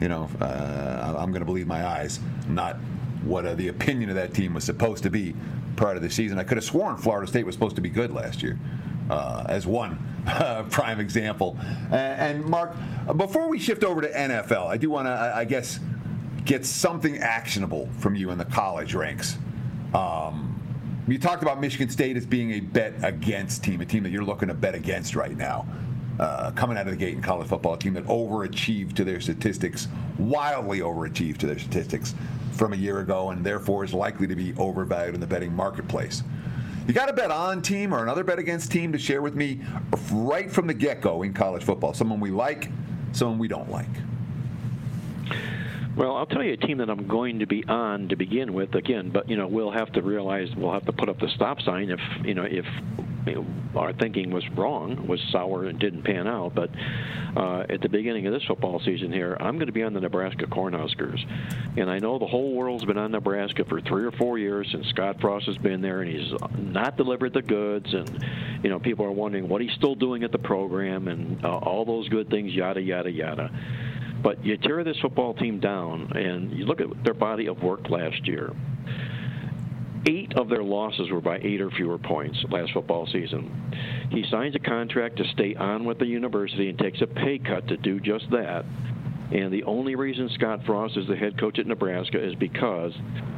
[0.00, 2.76] you know, uh, I'm going to believe my eyes, not
[3.22, 5.34] what uh, the opinion of that team was supposed to be
[5.76, 6.38] prior to the season.
[6.38, 8.58] I could have sworn Florida State was supposed to be good last year,
[9.08, 9.98] uh, as one
[10.70, 11.56] prime example.
[11.90, 12.74] And, and, Marc,
[13.16, 15.80] before we shift over to NFL, I do want to, I guess,
[16.44, 19.38] get something actionable from you in the college ranks.
[19.94, 20.56] Um,
[21.08, 24.24] you talked about Michigan State as being a bet against team, a team that you're
[24.24, 25.66] looking to bet against right now.
[26.18, 29.20] Uh, coming out of the gate in college football, a team that overachieved to their
[29.20, 32.14] statistics, wildly overachieved to their statistics
[32.52, 36.22] from a year ago, and therefore is likely to be overvalued in the betting marketplace.
[36.86, 39.60] You got a bet on team or another bet against team to share with me
[40.12, 41.94] right from the get go in college football?
[41.94, 42.70] Someone we like,
[43.12, 43.88] someone we don't like.
[45.96, 48.74] Well, I'll tell you a team that I'm going to be on to begin with
[48.74, 51.60] again, but you know we'll have to realize we'll have to put up the stop
[51.62, 52.64] sign if you know if
[53.76, 56.54] our thinking was wrong, was sour and didn't pan out.
[56.54, 56.70] But
[57.36, 60.00] uh, at the beginning of this football season here, I'm going to be on the
[60.00, 61.20] Nebraska Cornhuskers,
[61.76, 64.86] and I know the whole world's been on Nebraska for three or four years since
[64.88, 68.24] Scott Frost has been there, and he's not delivered the goods, and
[68.62, 71.84] you know people are wondering what he's still doing at the program and uh, all
[71.84, 73.50] those good things, yada yada yada.
[74.22, 77.88] But you tear this football team down, and you look at their body of work
[77.88, 78.52] last year.
[80.06, 83.74] Eight of their losses were by eight or fewer points last football season.
[84.10, 87.68] He signs a contract to stay on with the university and takes a pay cut
[87.68, 88.64] to do just that.
[89.30, 92.92] And the only reason Scott Frost is the head coach at Nebraska is because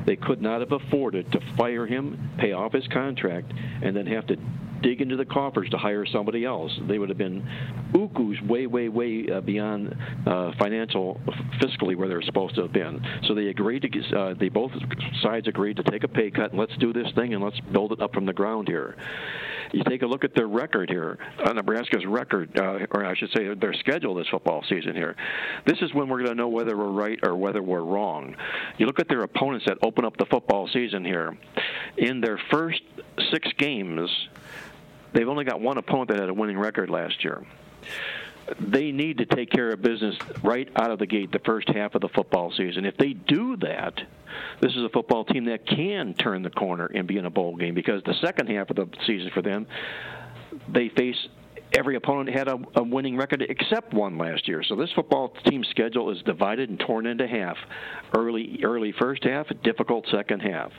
[0.06, 4.26] they could not have afforded to fire him, pay off his contract, and then have
[4.28, 4.36] to
[4.82, 6.72] dig into the coffers to hire somebody else.
[6.88, 7.46] They would have been
[7.92, 11.20] ukus way, way, way uh, beyond uh, financial,
[11.60, 13.00] fiscally where they're supposed to have been.
[13.26, 14.72] So they agreed to, uh, they both
[15.22, 17.92] sides agreed to take a pay cut and let's do this thing and let's build
[17.92, 18.96] it up from the ground here.
[19.72, 23.30] You take a look at their record here, uh, Nebraska's record, uh, or I should
[23.34, 25.16] say their schedule this football season here.
[25.66, 28.36] This is when we're going to know whether we're right or whether we're wrong.
[28.76, 31.38] You look at their opponents that open up the football season here.
[31.96, 32.82] In their first
[33.30, 34.10] six games,
[35.12, 37.44] they've only got one opponent that had a winning record last year
[38.58, 41.94] they need to take care of business right out of the gate the first half
[41.94, 42.84] of the football season.
[42.84, 43.94] If they do that,
[44.60, 47.56] this is a football team that can turn the corner and be in a bowl
[47.56, 49.66] game because the second half of the season for them,
[50.68, 51.16] they face
[51.78, 54.62] every opponent had a, a, winning record except one last year.
[54.62, 57.56] So this football team schedule is divided and torn into half.
[58.16, 60.70] Early early first half, difficult second half.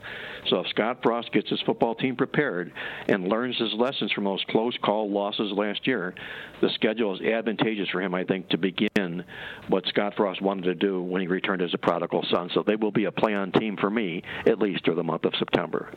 [0.49, 2.71] So if Scott Frost gets his football team prepared
[3.07, 6.13] and learns his lessons from those close call losses last year,
[6.61, 9.23] the schedule is advantageous for him, I think, to begin
[9.67, 12.49] what Scott Frost wanted to do when he returned as a prodigal son.
[12.53, 15.25] So they will be a play on team for me, at least through the month
[15.25, 15.91] of September.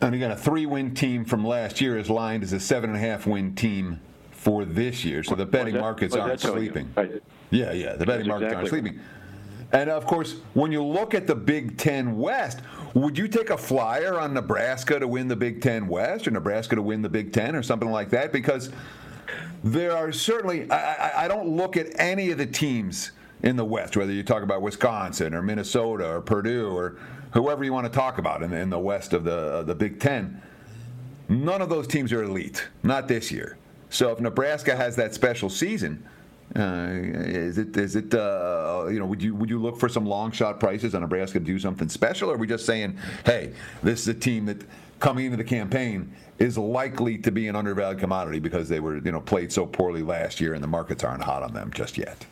[0.00, 2.96] And again, a three win team from last year is lined as a seven and
[2.96, 4.00] a half win team
[4.40, 5.22] for this year.
[5.22, 6.90] So the betting that, markets aren't sleeping.
[7.50, 8.54] Yeah, yeah, the betting That's markets exactly.
[8.54, 9.00] aren't sleeping.
[9.72, 12.60] And of course, when you look at the Big Ten West,
[12.94, 16.74] would you take a flyer on Nebraska to win the Big Ten West or Nebraska
[16.74, 18.32] to win the Big Ten or something like that?
[18.32, 18.70] Because
[19.62, 23.10] there are certainly, I, I don't look at any of the teams
[23.42, 26.96] in the West, whether you talk about Wisconsin or Minnesota or Purdue or
[27.34, 30.00] whoever you want to talk about in, in the West of the, of the Big
[30.00, 30.40] Ten.
[31.28, 33.58] None of those teams are elite, not this year.
[33.90, 36.06] So if Nebraska has that special season,
[36.56, 40.06] uh, is it is it uh, you know would you would you look for some
[40.06, 43.52] long shot prices on Nebraska to do something special, or are we just saying, hey,
[43.82, 44.62] this is a team that
[45.00, 49.12] coming into the campaign is likely to be an undervalued commodity because they were you
[49.12, 52.26] know played so poorly last year and the markets aren't hot on them just yet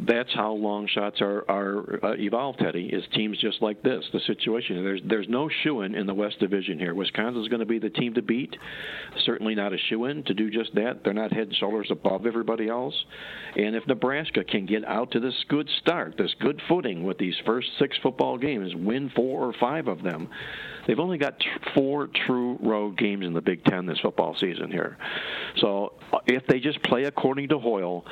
[0.00, 2.86] that's how long shots are are uh, evolved, Teddy.
[2.86, 4.04] Is teams just like this?
[4.12, 6.94] The situation there's there's no shoe in the West Division here.
[6.94, 8.56] Wisconsin's going to be the team to beat.
[9.24, 11.00] Certainly not a shoe in to do just that.
[11.04, 12.94] They're not head and shoulders above everybody else.
[13.56, 17.34] And if Nebraska can get out to this good start, this good footing with these
[17.44, 20.28] first six football games, win four or five of them,
[20.86, 24.70] They've only got t- four true road games in the Big Ten this football season
[24.70, 24.96] here.
[25.58, 28.04] So uh, if they just play according to Hoyle,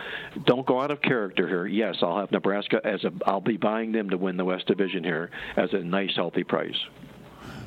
[0.46, 1.66] don't go out of character here.
[1.70, 3.12] Yes, I'll have Nebraska as a.
[3.24, 6.76] I'll be buying them to win the West Division here as a nice, healthy price.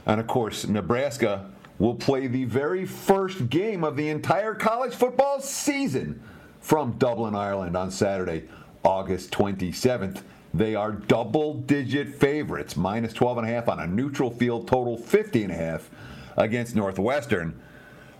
[0.05, 5.39] And of course, Nebraska will play the very first game of the entire college football
[5.39, 6.21] season
[6.59, 8.47] from Dublin, Ireland on Saturday,
[8.83, 10.21] August 27th.
[10.53, 14.97] They are double digit favorites, minus 12 and a half on a neutral field, total
[14.97, 15.89] 50 and a half
[16.37, 17.59] against Northwestern.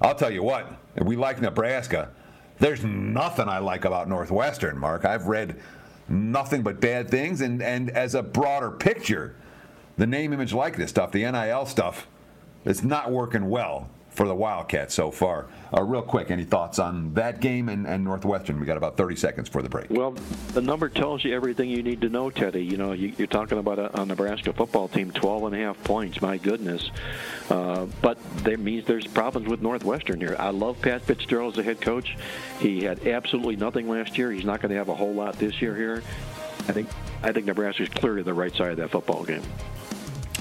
[0.02, 2.10] I'll tell you what, we like Nebraska,
[2.60, 5.06] there's nothing I like about Northwestern, Marc.
[5.06, 5.60] I've read
[6.08, 9.36] nothing but bad things, and, and as a broader picture,
[9.98, 12.08] the name, image, likeness stuff, the NIL stuff,
[12.66, 15.48] it's not working well for the Wildcats so far.
[15.76, 18.60] Uh, real quick, any thoughts on that game and, and Northwestern?
[18.60, 19.90] We got about 30 seconds for the break.
[19.90, 20.12] Well,
[20.54, 22.64] the number tells you everything you need to know, Teddy.
[22.64, 25.84] You know, you, are talking about a, a, Nebraska football team, 12 and a half
[25.84, 26.22] points.
[26.22, 26.92] My goodness.
[27.50, 30.36] Uh, but that means there's problems with Northwestern here.
[30.38, 32.16] I love Pat Fitzgerald as a head coach.
[32.60, 34.32] He had absolutely nothing last year.
[34.32, 36.04] He's not going to have a whole lot this year here.
[36.68, 36.88] I think
[37.24, 39.42] I think Nebraska's clearly the right side of that football game.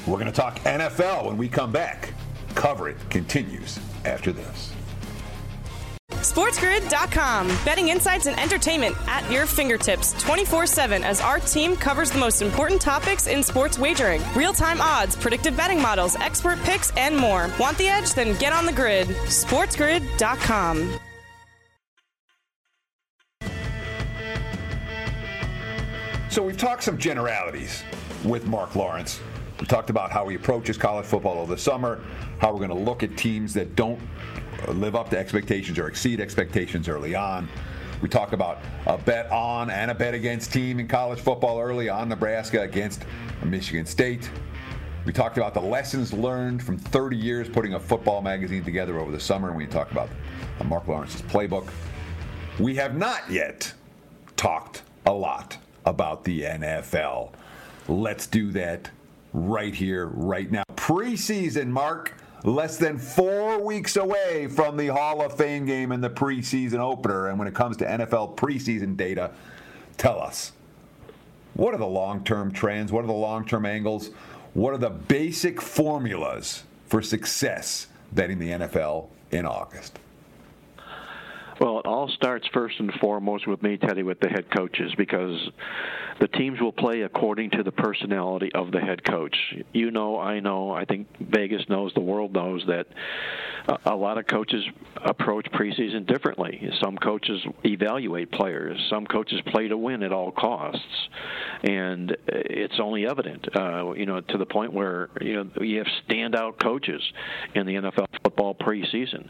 [0.06, 2.12] We're going to talk NFL when we come back.
[2.54, 4.72] Cover it continues after this.
[6.22, 7.48] SportsGrid.com.
[7.64, 12.42] Betting insights and entertainment at your fingertips 24 7 as our team covers the most
[12.42, 17.50] important topics in sports wagering real time odds, predictive betting models, expert picks, and more.
[17.58, 18.12] Want the edge?
[18.14, 19.08] Then get on the grid.
[19.08, 20.98] SportsGrid.com.
[26.30, 27.82] So we've talked some generalities
[28.24, 29.20] with Marc Lawrence.
[29.62, 32.02] We talked about how he approaches college football over the summer,
[32.40, 34.00] how we're going to look at teams that don't
[34.66, 37.48] live up to expectations or exceed expectations early on.
[38.00, 41.88] We talk about a bet on and a bet against team in college football early
[41.88, 43.04] on Nebraska against
[43.44, 44.28] Michigan State.
[45.06, 49.12] We talked about the lessons learned from 30 years putting a football magazine together over
[49.12, 50.08] the summer, and we talked about
[50.64, 51.68] Marc Lawrence's playbook.
[52.58, 53.72] We have not yet
[54.36, 57.30] talked a lot about the NFL.
[57.86, 58.90] Let's do that
[59.32, 60.64] right here, right now.
[60.76, 62.14] Preseason, Marc
[62.44, 67.28] less than four weeks away from the Hall of Fame game and the preseason opener.
[67.28, 69.32] And when it comes to NFL preseason data,
[69.96, 70.52] tell us
[71.54, 72.92] what are the long term trends?
[72.92, 74.10] What are the long term angles?
[74.54, 79.98] What are the basic formulas for success betting the NFL in August?
[81.60, 85.50] Well, it all starts first and foremost with me, Teddy, with the head coaches, because
[86.20, 89.36] the teams will play according to the personality of the head coach.
[89.72, 92.86] You know, I know, I think Vegas knows, the world knows that
[93.86, 94.64] a lot of coaches
[95.04, 96.68] approach preseason differently.
[96.82, 98.78] Some coaches evaluate players.
[98.90, 101.08] Some coaches play to win at all costs,
[101.62, 105.86] and it's only evident, uh, you know, to the point where you know you have
[106.08, 107.02] standout coaches
[107.54, 109.28] in the NFL football preseason.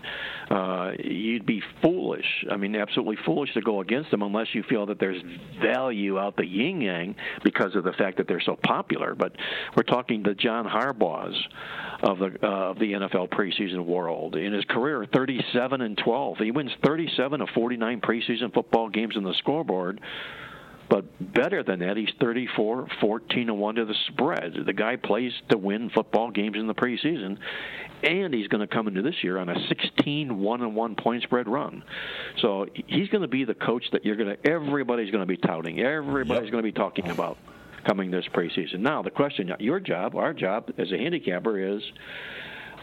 [0.51, 2.45] Uh, you'd be foolish.
[2.51, 5.23] I mean, absolutely foolish to go against them unless you feel that there's
[5.61, 9.15] value out the yin yang because of the fact that they're so popular.
[9.15, 9.33] But
[9.77, 11.37] we're talking the John Harbaughs
[12.03, 14.37] of the uh, of the NFL preseason world.
[14.37, 16.39] In his career, 37 and 12.
[16.39, 20.01] He wins 37 of 49 preseason football games in the scoreboard.
[20.89, 24.55] But better than that, he's 34, 14 and 1 to the spread.
[24.67, 27.39] The guy plays to win football games in the preseason,
[28.03, 31.23] and he's going to come into this year on a 16 1 and 1 point
[31.23, 31.83] spread run.
[32.41, 35.39] So he's going to be the coach that you're going to everybody's going to be
[35.39, 35.81] touting.
[35.81, 36.53] Everybody's yep.
[36.53, 37.39] going to be talking about
[37.87, 38.81] coming this preseason.
[38.81, 41.83] Now, the question, your job, our job as a handicapper is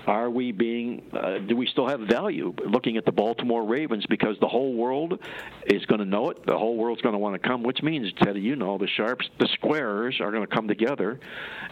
[0.09, 4.35] are we being uh, do we still have value looking at the Baltimore Ravens because
[4.41, 5.19] the whole world
[5.67, 8.11] is going to know it the whole world's going to want to come which means
[8.23, 11.19] Teddy you know the sharps the squares are going to come together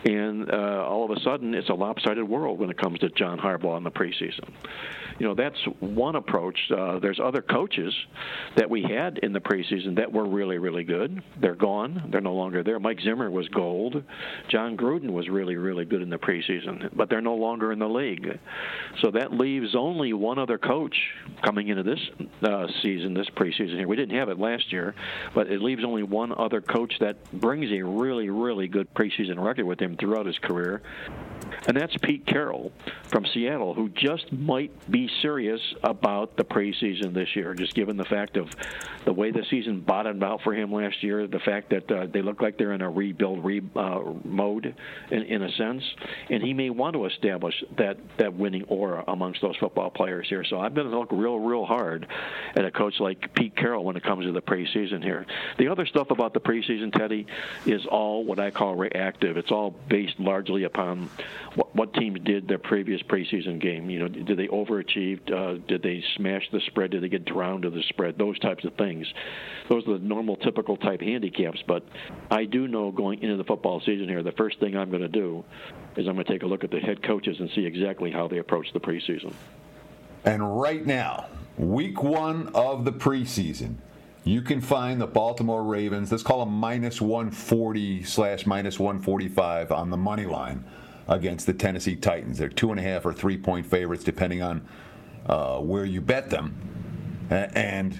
[0.05, 3.39] and uh, all of a sudden it's a lopsided world when it comes to John
[3.39, 4.53] Harbaugh in the preseason
[5.19, 6.57] you know that's one approach.
[6.71, 7.93] Uh, there's other coaches
[8.55, 11.21] that we had in the preseason that were really really good.
[11.41, 12.09] They're gone.
[12.11, 12.79] They're no longer there.
[12.79, 14.03] Mike Zimmer was gold.
[14.49, 17.87] Jon Gruden was really really good in the preseason, but they're no longer in the
[17.87, 18.26] league.
[19.01, 20.95] So that leaves only one other coach
[21.43, 21.99] coming into this
[22.41, 23.87] uh, season, this preseason here.
[23.87, 24.95] We didn't have it last year,
[25.35, 29.65] but it leaves only one other coach that brings a really really good preseason record
[29.65, 30.81] with him throughout his career,
[31.67, 32.71] and that's Pete Carroll
[33.09, 38.05] from Seattle, who just might be serious about the preseason this year, just given the
[38.05, 38.49] fact of
[39.05, 42.21] the way the season bottomed out for him last year, the fact that uh, they
[42.21, 44.75] look like they're in a rebuild re, uh, mode
[45.11, 45.83] in, in a sense,
[46.29, 50.43] and he may want to establish that that winning aura amongst those football players here.
[50.43, 52.07] So I'm going to look real, real hard
[52.55, 55.25] at a coach like Pete Carroll when it comes to the preseason here.
[55.57, 57.27] The other stuff about the preseason, Teddy,
[57.65, 59.37] is all what I call reactive.
[59.37, 61.09] It's all based largely upon
[61.55, 63.89] what, what teams did their previous preseason game.
[63.89, 65.31] You know, did they overachieve?
[65.31, 66.91] Uh, did they smash the spread?
[66.91, 68.17] Did they get drowned to the spread?
[68.17, 69.07] Those types of things.
[69.69, 71.61] Those are the normal, typical type handicaps.
[71.67, 71.83] But
[72.31, 75.07] I do know going into the football season here, the first thing I'm going to
[75.07, 75.43] do
[75.97, 78.27] is I'm going to take a look at the head coaches and see exactly how
[78.27, 79.33] they approach the preseason.
[80.23, 81.25] And right now,
[81.57, 83.75] week one of the preseason,
[84.23, 86.11] you can find the Baltimore Ravens.
[86.11, 90.63] Let's call them minus 140 slash minus 145 on the money line
[91.07, 92.37] against the Tennessee Titans.
[92.37, 94.67] They're two and a half or three point favorites, depending on
[95.25, 96.55] uh, where you bet them.
[97.29, 97.99] And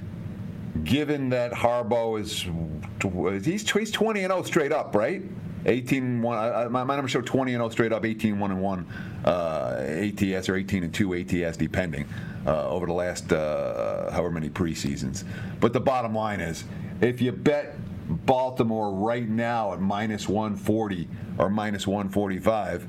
[0.84, 5.24] given that Harbaugh is he's, he's 20 and 0 straight up, right?
[5.68, 8.88] 18 1 my, my number showed 20 and 0 straight up 18 1 and 1
[9.26, 12.06] uh, ATS or 18 and 2 ATS depending
[12.46, 15.26] uh, over the last uh, however many preseasons.
[15.60, 16.64] But the bottom line is
[17.02, 17.76] if you bet
[18.08, 22.88] Baltimore right now at minus 140 or minus 145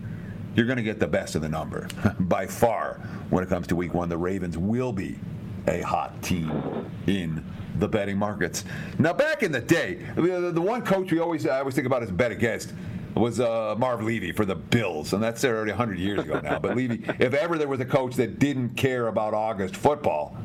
[0.55, 1.89] you're going to get the best of the number
[2.21, 5.19] by far when it comes to week 1 the Ravens will be
[5.67, 7.45] a hot team in
[7.79, 8.65] the betting markets.
[8.99, 12.11] Now, back in the day, the one coach we always I always think about as
[12.11, 12.73] bet against
[13.15, 16.59] was uh, Marv Levy for the Bills, and that's there already 100 years ago now.
[16.59, 20.37] But Levy, if ever there was a coach that didn't care about August football,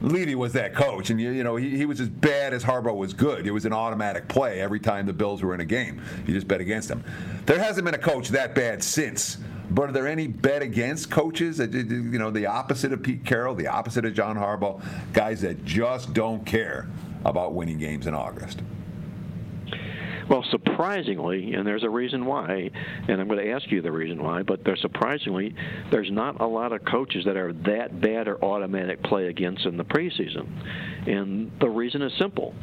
[0.00, 2.94] Levy was that coach, and you, you know he, he was as bad as Harbaugh
[2.94, 3.46] was good.
[3.46, 6.02] It was an automatic play every time the Bills were in a game.
[6.26, 7.02] You just bet against them.
[7.46, 9.38] There hasn't been a coach that bad since.
[9.74, 13.66] But are there any bet against coaches you know the opposite of Pete Carroll, the
[13.66, 14.80] opposite of John Harbaugh,
[15.12, 16.88] guys that just don't care
[17.24, 18.62] about winning games in August?
[20.28, 22.70] Well, surprisingly, and there's a reason why,
[23.08, 25.54] and I'm going to ask you the reason why, but there's surprisingly,
[25.90, 29.76] there's not a lot of coaches that are that bad or automatic play against in
[29.76, 30.46] the preseason.
[31.06, 32.54] And the reason is simple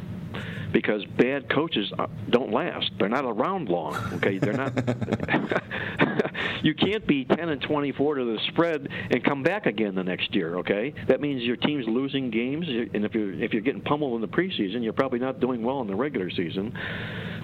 [0.71, 2.91] because bad coaches uh, don't last.
[2.99, 3.95] They're not around long.
[4.13, 4.73] Okay, they're not.
[6.63, 10.33] you can't be 10 and 24 to the spread and come back again the next
[10.33, 10.57] year.
[10.57, 14.21] Okay, that means your team's losing games, and if you're if you're getting pummeled in
[14.21, 16.77] the preseason, you're probably not doing well in the regular season.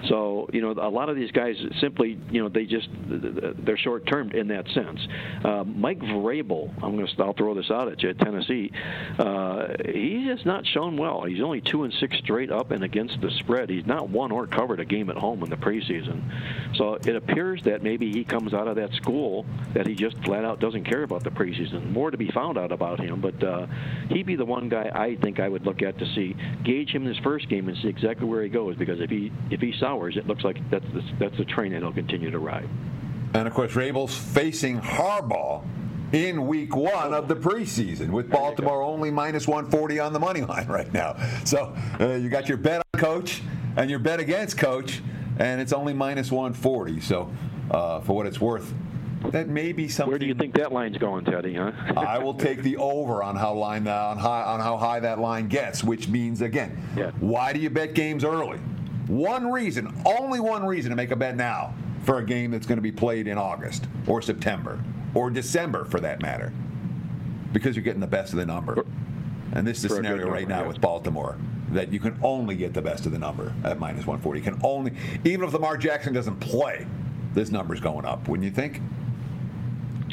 [0.06, 4.30] So you know, a lot of these guys simply, you know, they just they're short-term
[4.30, 5.00] in that sense.
[5.44, 8.70] Uh, Mike Vrabel, I'm going to I'll throw this out at you at Tennessee.
[9.18, 11.24] Uh, he has not shown well.
[11.24, 13.70] He's only two and six straight up and against the spread.
[13.70, 16.22] He's not won or covered a game at home in the preseason.
[16.76, 20.44] So it appears that maybe he comes out of that school that he just flat
[20.44, 21.90] out doesn't care about the preseason.
[21.90, 23.66] More to be found out about him, but uh,
[24.08, 27.02] he'd be the one guy I think I would look at to see gauge him
[27.02, 28.76] in his first game and see exactly where he goes.
[28.76, 31.92] Because if he if he sours, it looks like that's the, that's the train he'll
[31.92, 32.68] continue to ride.
[33.34, 35.64] And of course, Vrabel's facing Harbaugh
[36.12, 40.66] in week one of the preseason with Baltimore only minus 140 on the money line
[40.68, 41.16] right now.
[41.44, 43.42] So uh, you got your bet on coach
[43.76, 45.02] and your bet against coach,
[45.38, 47.00] and it's only minus 140.
[47.00, 47.30] So
[47.70, 48.72] uh, for what it's worth,
[49.30, 50.10] that may be something.
[50.10, 51.54] Where do you think that line's going, Teddy?
[51.54, 51.72] Huh?
[51.96, 55.48] I will take the over on how line on high on how high that line
[55.48, 57.10] gets, which means again, yeah.
[57.20, 58.60] why do you bet games early?
[59.08, 62.76] One reason, only one reason to make a bet now for a game that's going
[62.76, 64.78] to be played in August or September
[65.14, 66.52] or December for that matter,
[67.52, 68.84] because you're getting the best of the number.
[69.52, 71.38] And this is the scenario right now with Baltimore
[71.70, 74.40] that you can only get the best of the number at minus 140.
[74.40, 74.92] You can only,
[75.24, 76.86] even if Lamar Jackson doesn't play,
[77.34, 78.80] this number's going up, wouldn't you think?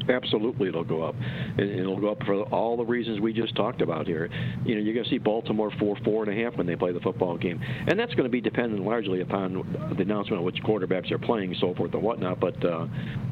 [0.10, 1.16] Absolutely, it'll go up.
[1.58, 4.30] It'll go up for all the reasons we just talked about here.
[4.66, 6.92] You know, you're going to see Baltimore four, four and a half when they play
[6.92, 9.54] the football game, and that's going to be dependent largely upon
[9.96, 12.40] the announcement of which quarterbacks are playing, so forth and whatnot.
[12.40, 12.88] But uh,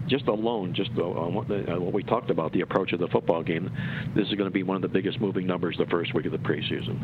[0.07, 3.07] just alone, just uh, what, the, uh, what we talked about, the approach of the
[3.07, 3.71] football game,
[4.15, 6.31] this is going to be one of the biggest moving numbers the first week of
[6.31, 6.99] the preseason.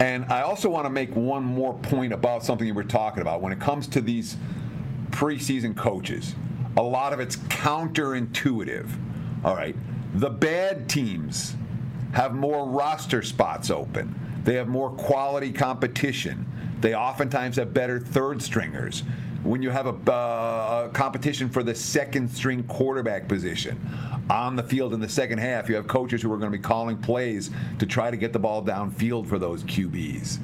[0.00, 3.40] And I also want to make one more point about something you were talking about
[3.40, 4.36] when it comes to these
[5.10, 6.34] preseason coaches
[6.76, 8.88] a lot of it's counterintuitive.
[9.44, 9.76] All right.
[10.14, 11.56] The bad teams
[12.12, 14.14] have more roster spots open.
[14.44, 16.46] They have more quality competition.
[16.80, 19.02] They oftentimes have better third stringers.
[19.42, 23.78] When you have a, uh, competition for the second string quarterback position
[24.30, 26.62] on the field in the second half, you have coaches who are going to be
[26.62, 30.38] calling plays to try to get the ball downfield for those QBs.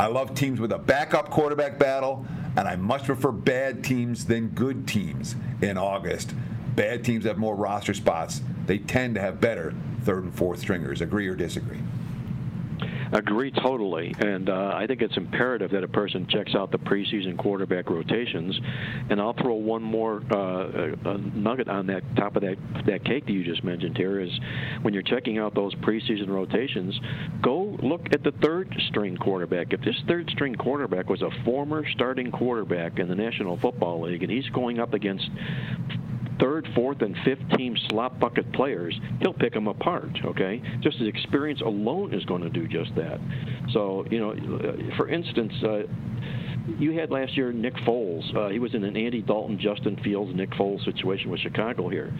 [0.00, 4.48] I love teams with a backup quarterback battle and I much prefer bad teams than
[4.48, 6.34] good teams in August.
[6.76, 8.40] Bad teams have more roster spots.
[8.66, 11.00] They tend to have better third and fourth stringers.
[11.00, 11.80] Agree or disagree?
[13.12, 17.36] Agree totally, and uh, I think it's imperative that a person checks out the preseason
[17.36, 18.58] quarterback rotations.
[19.10, 22.56] And I'll throw one more uh, uh nugget on that top of that
[22.86, 24.30] that cake that you just mentioned here is
[24.80, 26.98] when you're checking out those preseason rotations,
[27.42, 29.74] go look at the third string quarterback.
[29.74, 34.22] If this third string quarterback was a former starting quarterback in the National Football League
[34.22, 35.28] and he's going up against
[36.42, 40.10] third, fourth, and fifth team slot bucket players, he'll pick them apart.
[40.24, 43.20] Okay, just his experience alone is going to do just that.
[43.72, 44.34] So you know,
[44.96, 45.52] for instance.
[45.62, 45.82] Uh,
[46.78, 48.34] you had last year Nick Foles.
[48.36, 52.12] Uh, he was in an Andy Dalton, Justin Fields, Nick Foles situation with Chicago here.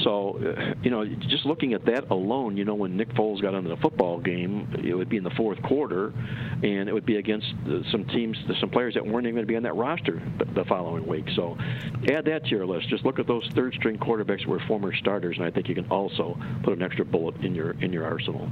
[0.00, 3.54] So, uh, you know, just looking at that alone, you know, when Nick Foles got
[3.54, 6.12] into the football game, it would be in the fourth quarter,
[6.62, 7.46] and it would be against
[7.90, 10.22] some teams, some players that weren't even going to be on that roster
[10.54, 11.26] the following week.
[11.36, 11.56] So,
[12.10, 12.88] add that to your list.
[12.88, 15.86] Just look at those third-string quarterbacks who were former starters, and I think you can
[15.90, 18.50] also put an extra bullet in your in your arsenal.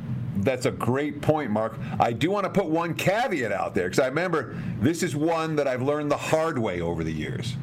[0.49, 1.79] That's a great point, Marc.
[2.01, 5.57] I do want to put one caveat out there because I remember this is one
[5.57, 7.55] that I've learned the hard way over the years.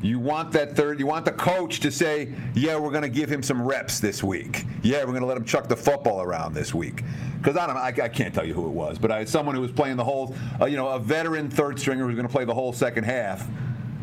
[0.00, 3.30] You want that third, you want the coach to say, yeah, we're going to give
[3.30, 4.64] him some reps this week.
[4.82, 7.02] Yeah, we're going to let him chuck the football around this week.
[7.36, 9.54] Because I don't I, I, can't tell you who it was, but I had someone
[9.54, 12.26] who was playing the whole, uh, you know, a veteran third stringer who was going
[12.26, 13.46] to play the whole second half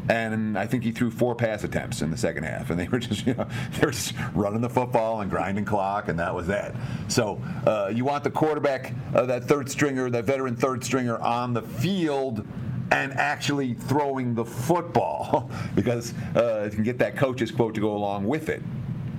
[0.09, 2.99] and I think he threw four pass attempts in the second half, and they were
[2.99, 6.47] just you know they were just running the football and grinding clock, and that was
[6.47, 6.75] that.
[7.07, 11.53] So uh, you want the quarterback, uh, that third stringer, that veteran third stringer, on
[11.53, 12.45] the field
[12.91, 17.95] and actually throwing the football because uh, you can get that coach's quote to go
[17.95, 18.61] along with it.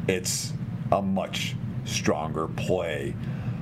[0.07, 0.53] It's
[0.93, 3.15] a much stronger play.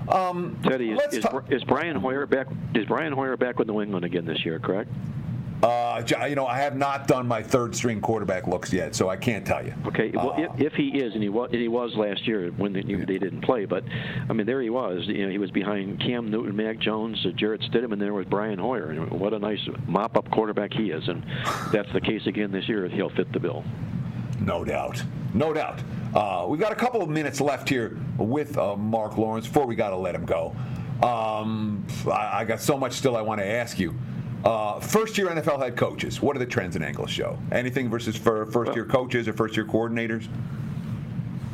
[0.09, 2.49] Um, Teddy, is, is, is Brian Hoyer back?
[2.75, 4.59] Is Brian Hoyer back with New England again this year?
[4.59, 4.91] Correct?
[5.63, 9.17] Uh, you know, I have not done my third string quarterback looks yet, so I
[9.17, 9.73] can't tell you.
[9.87, 12.73] Okay, well, uh, if, if, he is, and he was, he was last year when
[12.73, 13.85] they, they, didn't play, but
[14.29, 15.07] I mean, there he was.
[15.07, 18.27] You know, he was behind Cam Newton, Mac Jones, uh, Jarrett Stidham, and there was
[18.27, 18.91] Brian Hoyer.
[18.91, 21.25] And what a nice mop-up quarterback he is, and
[21.73, 22.89] that's the case again this year.
[22.89, 23.63] He'll fit the bill.
[24.41, 25.01] No doubt,
[25.33, 25.81] no doubt.
[26.13, 29.77] Uh, we've got a couple of minutes left here with uh, Marc Lawrence before we
[29.77, 30.57] got to let him go.
[31.05, 33.95] Um, I, I got so much still I want to ask you.
[34.45, 37.39] Uh, first year NFL head coaches, what do the trends and angles show?
[37.53, 40.27] Anything versus for first year coaches or first year coordinators?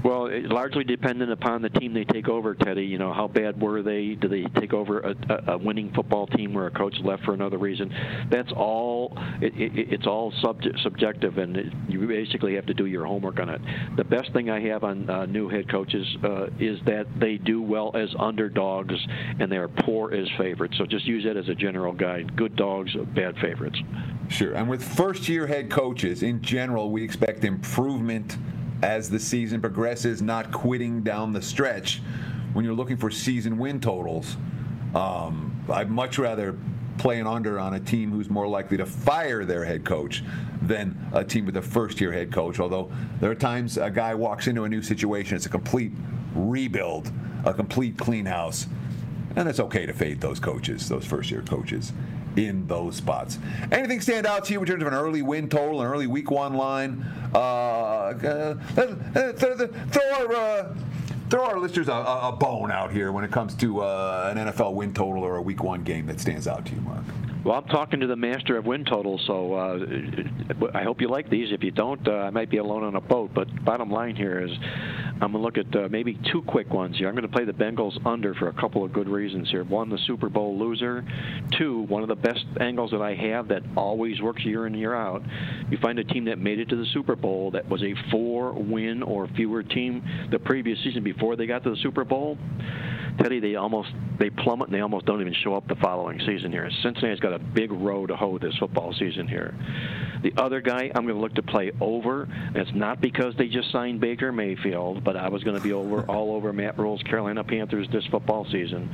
[0.05, 2.85] Well, it largely dependent upon the team they take over, Teddy.
[2.85, 4.15] You know, how bad were they?
[4.15, 7.59] Do they take over a, a, winning football team where a coach left for another
[7.59, 7.93] reason?
[8.31, 9.13] That's all.
[9.41, 13.41] It, it, it's all subject, subjective, and it, you basically have to do your homework
[13.41, 13.61] on it.
[13.97, 17.61] The best thing I have on uh, new head coaches uh, is that they do
[17.61, 18.95] well as underdogs
[19.41, 20.77] and they are poor as favorites.
[20.79, 22.37] So just use that as a general guide.
[22.37, 23.79] Good dogs, bad favorites.
[24.29, 24.55] Sure.
[24.55, 28.37] And with first year head coaches, in general, we expect improvement
[28.83, 32.01] as the season progresses, not quitting down the stretch.
[32.53, 34.37] When you're looking for season win totals,
[34.95, 36.57] um, I'd much rather
[36.97, 40.25] play an under on a team who's more likely to fire their head coach
[40.63, 42.59] than a team with a first year head coach.
[42.59, 45.93] Although there are times a guy walks into a new situation, it's a complete
[46.35, 47.13] rebuild,
[47.45, 48.67] a complete clean house.
[49.37, 51.93] And it's okay to fade those coaches, those first year coaches
[52.37, 53.39] in those spots.
[53.73, 56.31] Anything stand out to you in terms of an early win total, an early week
[56.31, 57.05] one line?
[57.35, 58.55] Uh, uh,
[59.33, 60.33] throw our.
[60.35, 60.75] Uh,
[61.31, 64.73] throw our listeners a, a, bone out here when it comes to uh, an NFL
[64.73, 67.05] win total or a week one game that stands out to you, Marc.
[67.45, 69.79] Well, I'm talking to the master of win totals, so uh,
[70.75, 71.53] I hope you like these.
[71.53, 73.31] If you don't, uh, I might be alone on a boat.
[73.33, 74.51] But bottom line here is,
[75.21, 77.09] I'm going to look at uh, maybe two quick ones here.
[77.09, 79.63] I'm going to play the Bengals under for a couple of good reasons here.
[79.63, 81.05] One, the Super Bowl loser.
[81.57, 84.95] Two, one of the best angles that I have that always works year in year
[84.95, 85.23] out.
[85.71, 89.03] You find a team that made it to the Super Bowl that was a four-win
[89.03, 92.37] or fewer team the previous season before they got to the Super Bowl
[93.21, 93.89] Teddy, they almost
[94.19, 96.69] they plummet and they almost don't even show up the following season here.
[96.83, 99.55] Cincinnati's got a big row to hoe this football season here.
[100.23, 102.23] The other guy I'm going to look to play over.
[102.23, 105.73] And it's not because they just signed Baker Mayfield, but I was going to be
[105.73, 108.91] over all over Matt Rhule's Carolina Panthers this football season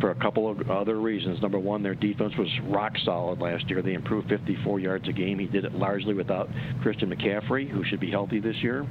[0.00, 1.40] for a couple of other reasons.
[1.40, 3.82] Number one, their defense was rock solid last year.
[3.82, 5.38] They improved 54 yards a game.
[5.38, 6.48] He did it largely without
[6.82, 8.86] Christian McCaffrey, who should be healthy this year.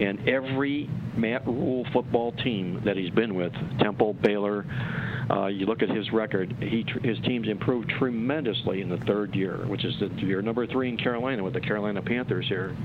[0.00, 4.66] And every Matt Rhule football team that he's been with, Temple, Baylor,
[5.30, 9.66] uh, you look at his record, he, his teams improved tremendously in the third year,
[9.66, 12.76] which is the year number three in Carolina with the Carolina Panthers here.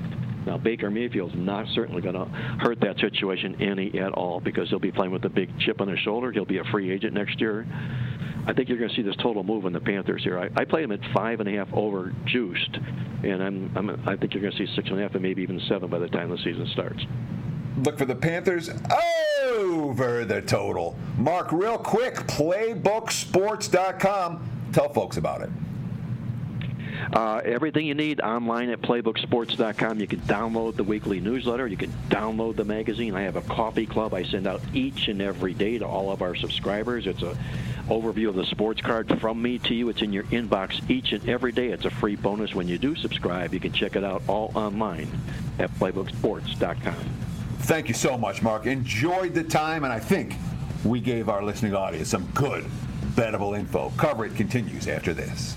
[0.46, 2.24] Now, Baker Mayfield's not certainly going to
[2.60, 5.86] hurt that situation any at all because he'll be playing with a big chip on
[5.88, 6.32] his shoulder.
[6.32, 7.64] He'll be a free agent next year.
[8.46, 10.38] I think you're going to see this total move in the Panthers here.
[10.38, 12.76] I, I play them at five and a half over juiced,
[13.22, 15.42] and I'm, I'm I think you're going to see six and a half and maybe
[15.42, 17.02] even seven by the time the season starts.
[17.84, 18.70] Look for the Panthers
[19.44, 20.96] over the total.
[21.16, 24.48] Marc, real quick, playbooksports.com.
[24.72, 25.50] Tell folks about it.
[27.12, 30.00] Uh, everything you need online at playbooksports.com.
[30.00, 31.66] You can download the weekly newsletter.
[31.66, 33.14] You can download the magazine.
[33.14, 36.22] I have a coffee club I send out each and every day to all of
[36.22, 37.06] our subscribers.
[37.06, 37.36] It's a
[37.88, 39.88] overview of the sports card from me to you.
[39.88, 41.68] It's in your inbox each and every day.
[41.68, 43.52] It's a free bonus when you do subscribe.
[43.52, 45.10] You can check it out all online
[45.58, 46.94] at playbooksports.com.
[47.60, 48.66] Thank you so much, Marc.
[48.66, 50.34] Enjoyed the time, and I think
[50.84, 52.64] we gave our listening audience some good,
[53.14, 53.92] bettable info.
[53.96, 55.56] Cover it continues after this.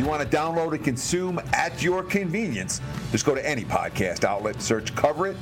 [0.00, 2.80] You want to download and consume at your convenience.
[3.12, 5.36] Just go to any podcast outlet, search Cover It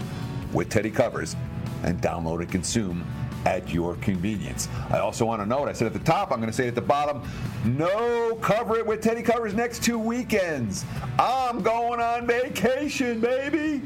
[0.53, 1.37] with Teddy Covers,
[1.85, 3.07] and download and consume
[3.47, 4.67] at your convenience.
[4.91, 6.75] I also want to note, I said at the top, I'm going to say at
[6.75, 7.23] the bottom,
[7.65, 10.85] no Cover It with Teddy Covers next two weekends.
[11.21, 13.81] I'm going on vacation, baby.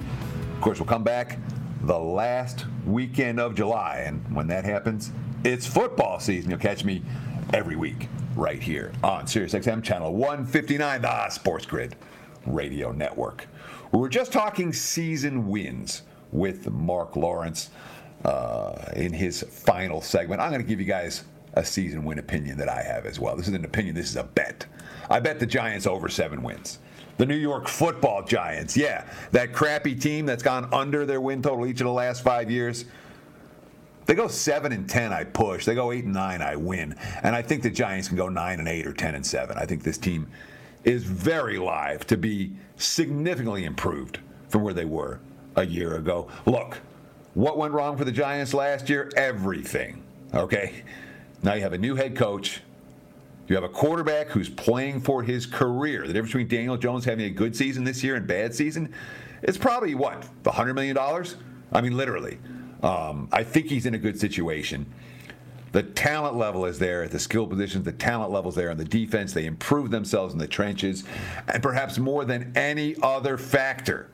[0.55, 1.39] Of course, we'll come back
[1.83, 5.13] the last weekend of July, and when that happens,
[5.45, 6.51] it's football season.
[6.51, 7.03] You'll catch me
[7.53, 11.97] every week right here on SiriusXM channel 159, the Sports Grid
[12.47, 13.47] Radio Network.
[13.93, 17.71] We were just talking season wins with Marc Lawrence
[18.25, 20.41] uh, in his final segment.
[20.41, 21.25] I'm going to give you guys
[21.55, 23.37] a season win opinion that I have as well.
[23.37, 24.65] This is an opinion, this is a bet.
[25.11, 26.79] I bet the Giants over seven wins.
[27.19, 31.67] The New York football Giants, yeah, that crappy team that's gone under their win total
[31.67, 32.87] each of the last five years.
[34.07, 35.65] They go seven and ten, I push.
[35.65, 36.97] They go eight and nine, I win.
[37.23, 39.57] And I think the Giants can go nine and eight or ten and seven.
[39.57, 40.29] I think this team
[40.85, 45.21] is very live to be significantly improved from where they were
[45.57, 46.29] a year ago.
[46.47, 46.79] Look,
[47.35, 49.11] what went wrong for the Giants last year?
[49.17, 50.03] Everything.
[50.35, 50.83] Okay.
[51.43, 52.61] Now you have a new head coach.
[53.49, 56.07] You have a quarterback who's playing for his career.
[56.07, 58.95] The difference between Daniel Jones having a good season this year and bad season
[59.43, 60.97] is probably what, $100 million?
[61.73, 62.39] I mean, literally.
[62.83, 64.87] Um, I think he's in a good situation.
[65.73, 67.85] The talent level is there at the skill positions.
[67.85, 69.33] The talent level is there on the defense.
[69.33, 71.05] They improve themselves in the trenches,
[71.49, 74.11] and perhaps more than any other factor,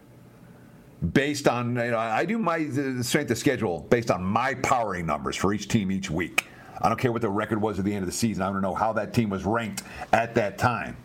[1.12, 2.68] based on you know, I do my
[3.02, 6.46] strength of schedule based on my powering numbers for each team each week.
[6.80, 8.42] I don't care what the record was at the end of the season.
[8.42, 10.96] I want to know how that team was ranked at that time.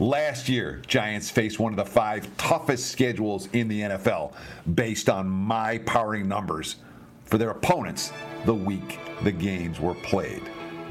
[0.00, 4.32] Last year, Giants faced one of the five toughest schedules in the NFL
[4.74, 6.76] based on my powering numbers
[7.24, 8.12] for their opponents
[8.44, 10.42] the week the games were played.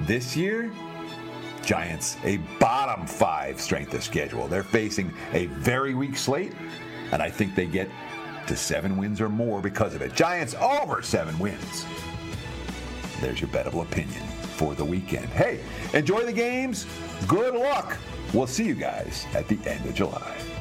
[0.01, 0.71] This year,
[1.63, 4.47] Giants, a bottom five strength of schedule.
[4.47, 6.53] They're facing a very weak slate,
[7.11, 7.89] and I think they get
[8.47, 10.13] to seven wins or more because of it.
[10.15, 11.85] Giants over seven wins.
[13.19, 14.23] There's your bettable opinion
[14.55, 15.27] for the weekend.
[15.27, 15.59] Hey,
[15.93, 16.85] enjoy the games.
[17.27, 17.97] Good luck.
[18.33, 20.52] We'll see you guys at the end of July.